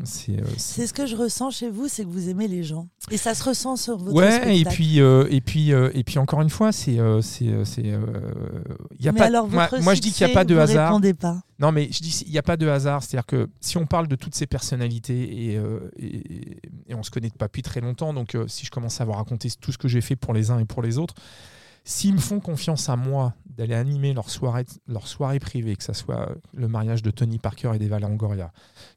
[0.03, 2.87] c'est euh, c'est- ce que je ressens chez vous, c'est que vous aimez les gens.
[3.11, 4.57] Et ça se ressent sur votre Ouais, spectacle.
[4.57, 6.97] et puis, et, puis, et puis encore une fois, c'est.
[7.21, 7.61] c'est, euh,
[8.99, 10.99] y a Mais pas, alors, moi, je dis qu'il n'y a pas de hasard.
[11.19, 11.41] pas.
[11.59, 13.03] Non, mais je dis il n'y a pas de hasard.
[13.03, 16.59] C'est-à-dire que si on parle de toutes ces personnalités et, euh, et,
[16.93, 19.49] on se connaît pas depuis très longtemps, donc euh, si je commence à vous raconter
[19.61, 21.15] tout ce que j'ai fait pour les uns et pour les autres,
[21.83, 25.93] s'ils me font confiance à moi d'aller animer leur soirée, leur soirée privée, que ce
[25.93, 28.51] soit le mariage de Tony Parker et d'Eva Longoria,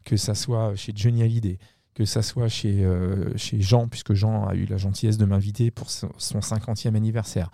[0.04, 1.58] que ça soit chez Johnny Hallyday,
[1.94, 5.70] que ça soit chez, euh, chez Jean, puisque Jean a eu la gentillesse de m'inviter
[5.70, 7.50] pour son 50e anniversaire,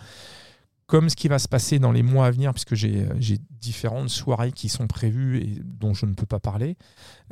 [0.86, 4.08] comme ce qui va se passer dans les mois à venir, puisque j'ai j'ai différentes
[4.08, 6.76] soirées qui sont prévues et dont je ne peux pas parler,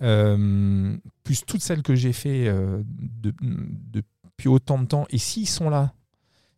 [0.02, 3.34] euh, plus toutes celles que j'ai fait euh, de-
[3.92, 5.94] depuis autant de temps, et s'ils sont là,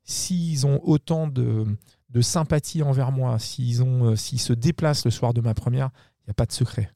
[0.05, 1.67] s'ils ont autant de,
[2.11, 5.91] de sympathie envers moi, s'ils euh, se déplacent le soir de ma première,
[6.21, 6.91] il n'y a pas de secret.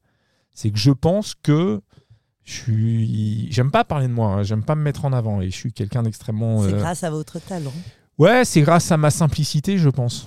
[0.55, 1.81] C'est que je pense que
[2.45, 3.53] je suis.
[3.53, 5.73] J'aime pas parler de moi, hein, j'aime pas me mettre en avant, et je suis
[5.73, 6.63] quelqu'un d'extrêmement.
[6.63, 7.73] C'est euh, grâce à votre talent.
[8.21, 10.27] Ouais, c'est grâce à ma simplicité, je pense.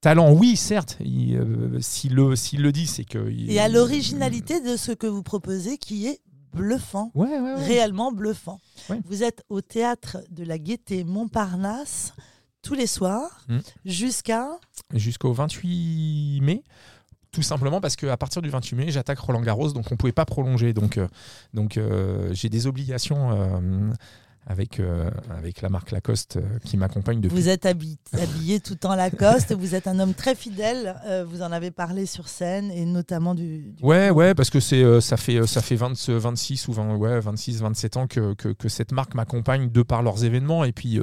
[0.00, 0.98] Talent, oui, certes.
[1.04, 3.30] euh, S'il le, s'il le dit, c'est que.
[3.30, 6.20] il- Et à l'originalité de ce que vous proposez qui est
[6.54, 7.10] bluffant.
[7.14, 7.54] Ouais, ouais, ouais.
[7.66, 8.60] réellement bluffant.
[9.06, 12.14] Vous êtes au théâtre de la Gaîté Montparnasse
[12.62, 13.58] tous les soirs Mm.
[13.84, 14.48] jusqu'à
[14.94, 16.62] Jusqu'au 28 mai.
[17.32, 20.12] Tout simplement parce qu'à partir du 28 mai, j'attaque Roland Garros, donc on ne pouvait
[20.12, 20.72] pas prolonger.
[20.72, 21.06] Donc, euh,
[21.52, 23.30] donc euh, j'ai des obligations
[24.48, 27.34] avec, euh, avec la marque Lacoste euh, qui m'accompagne depuis.
[27.36, 31.42] vous êtes habillé, habillé tout en Lacoste, vous êtes un homme très fidèle, euh, vous
[31.42, 35.16] en avez parlé sur scène et notamment du, du- Ouais, ouais, parce que c'est, ça
[35.16, 38.92] fait, ça fait 20, 26 ou 20, ouais, 26, 27 ans que, que, que cette
[38.92, 40.62] marque m'accompagne de par leurs événements.
[40.64, 41.00] Et puis,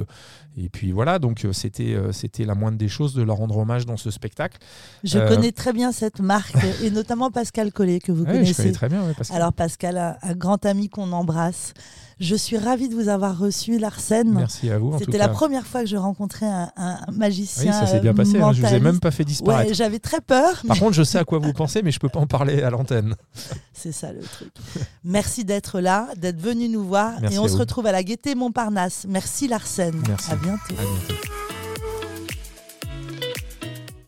[0.56, 3.96] et puis voilà, donc c'était, c'était la moindre des choses de leur rendre hommage dans
[3.98, 4.56] ce spectacle.
[5.02, 8.54] Je connais très bien cette marque et notamment Pascal Collet que vous Ouais, je connaissez.
[8.62, 11.74] connais très bien, ouais, que- Alors Pascal, un, un grand ami qu'on embrasse.
[12.20, 14.30] Je suis ravie de vous avoir reçu, Larsen.
[14.32, 14.96] Merci à vous.
[14.98, 17.72] C'était la première fois que je rencontrais un, un Oui, magicien.
[17.72, 18.40] ça s'est bien passé.
[18.40, 19.68] hein, je vous ai même pas fait disparaître.
[19.68, 21.98] Ouais, j'avais très peur, mais Par contre, je sais à quoi vous pensez, mais je
[21.98, 23.14] peux pas en parler à l'antenne.
[23.72, 24.52] c'est ça le truc.
[25.04, 27.12] Merci d'être là, d'être venu nous voir.
[27.20, 29.06] Merci et on se retrouve à la Gaîté Montparnasse.
[29.08, 29.94] Merci Larsen.
[30.08, 30.30] Merci.
[30.30, 30.60] À bientôt.
[30.70, 31.43] À bientôt.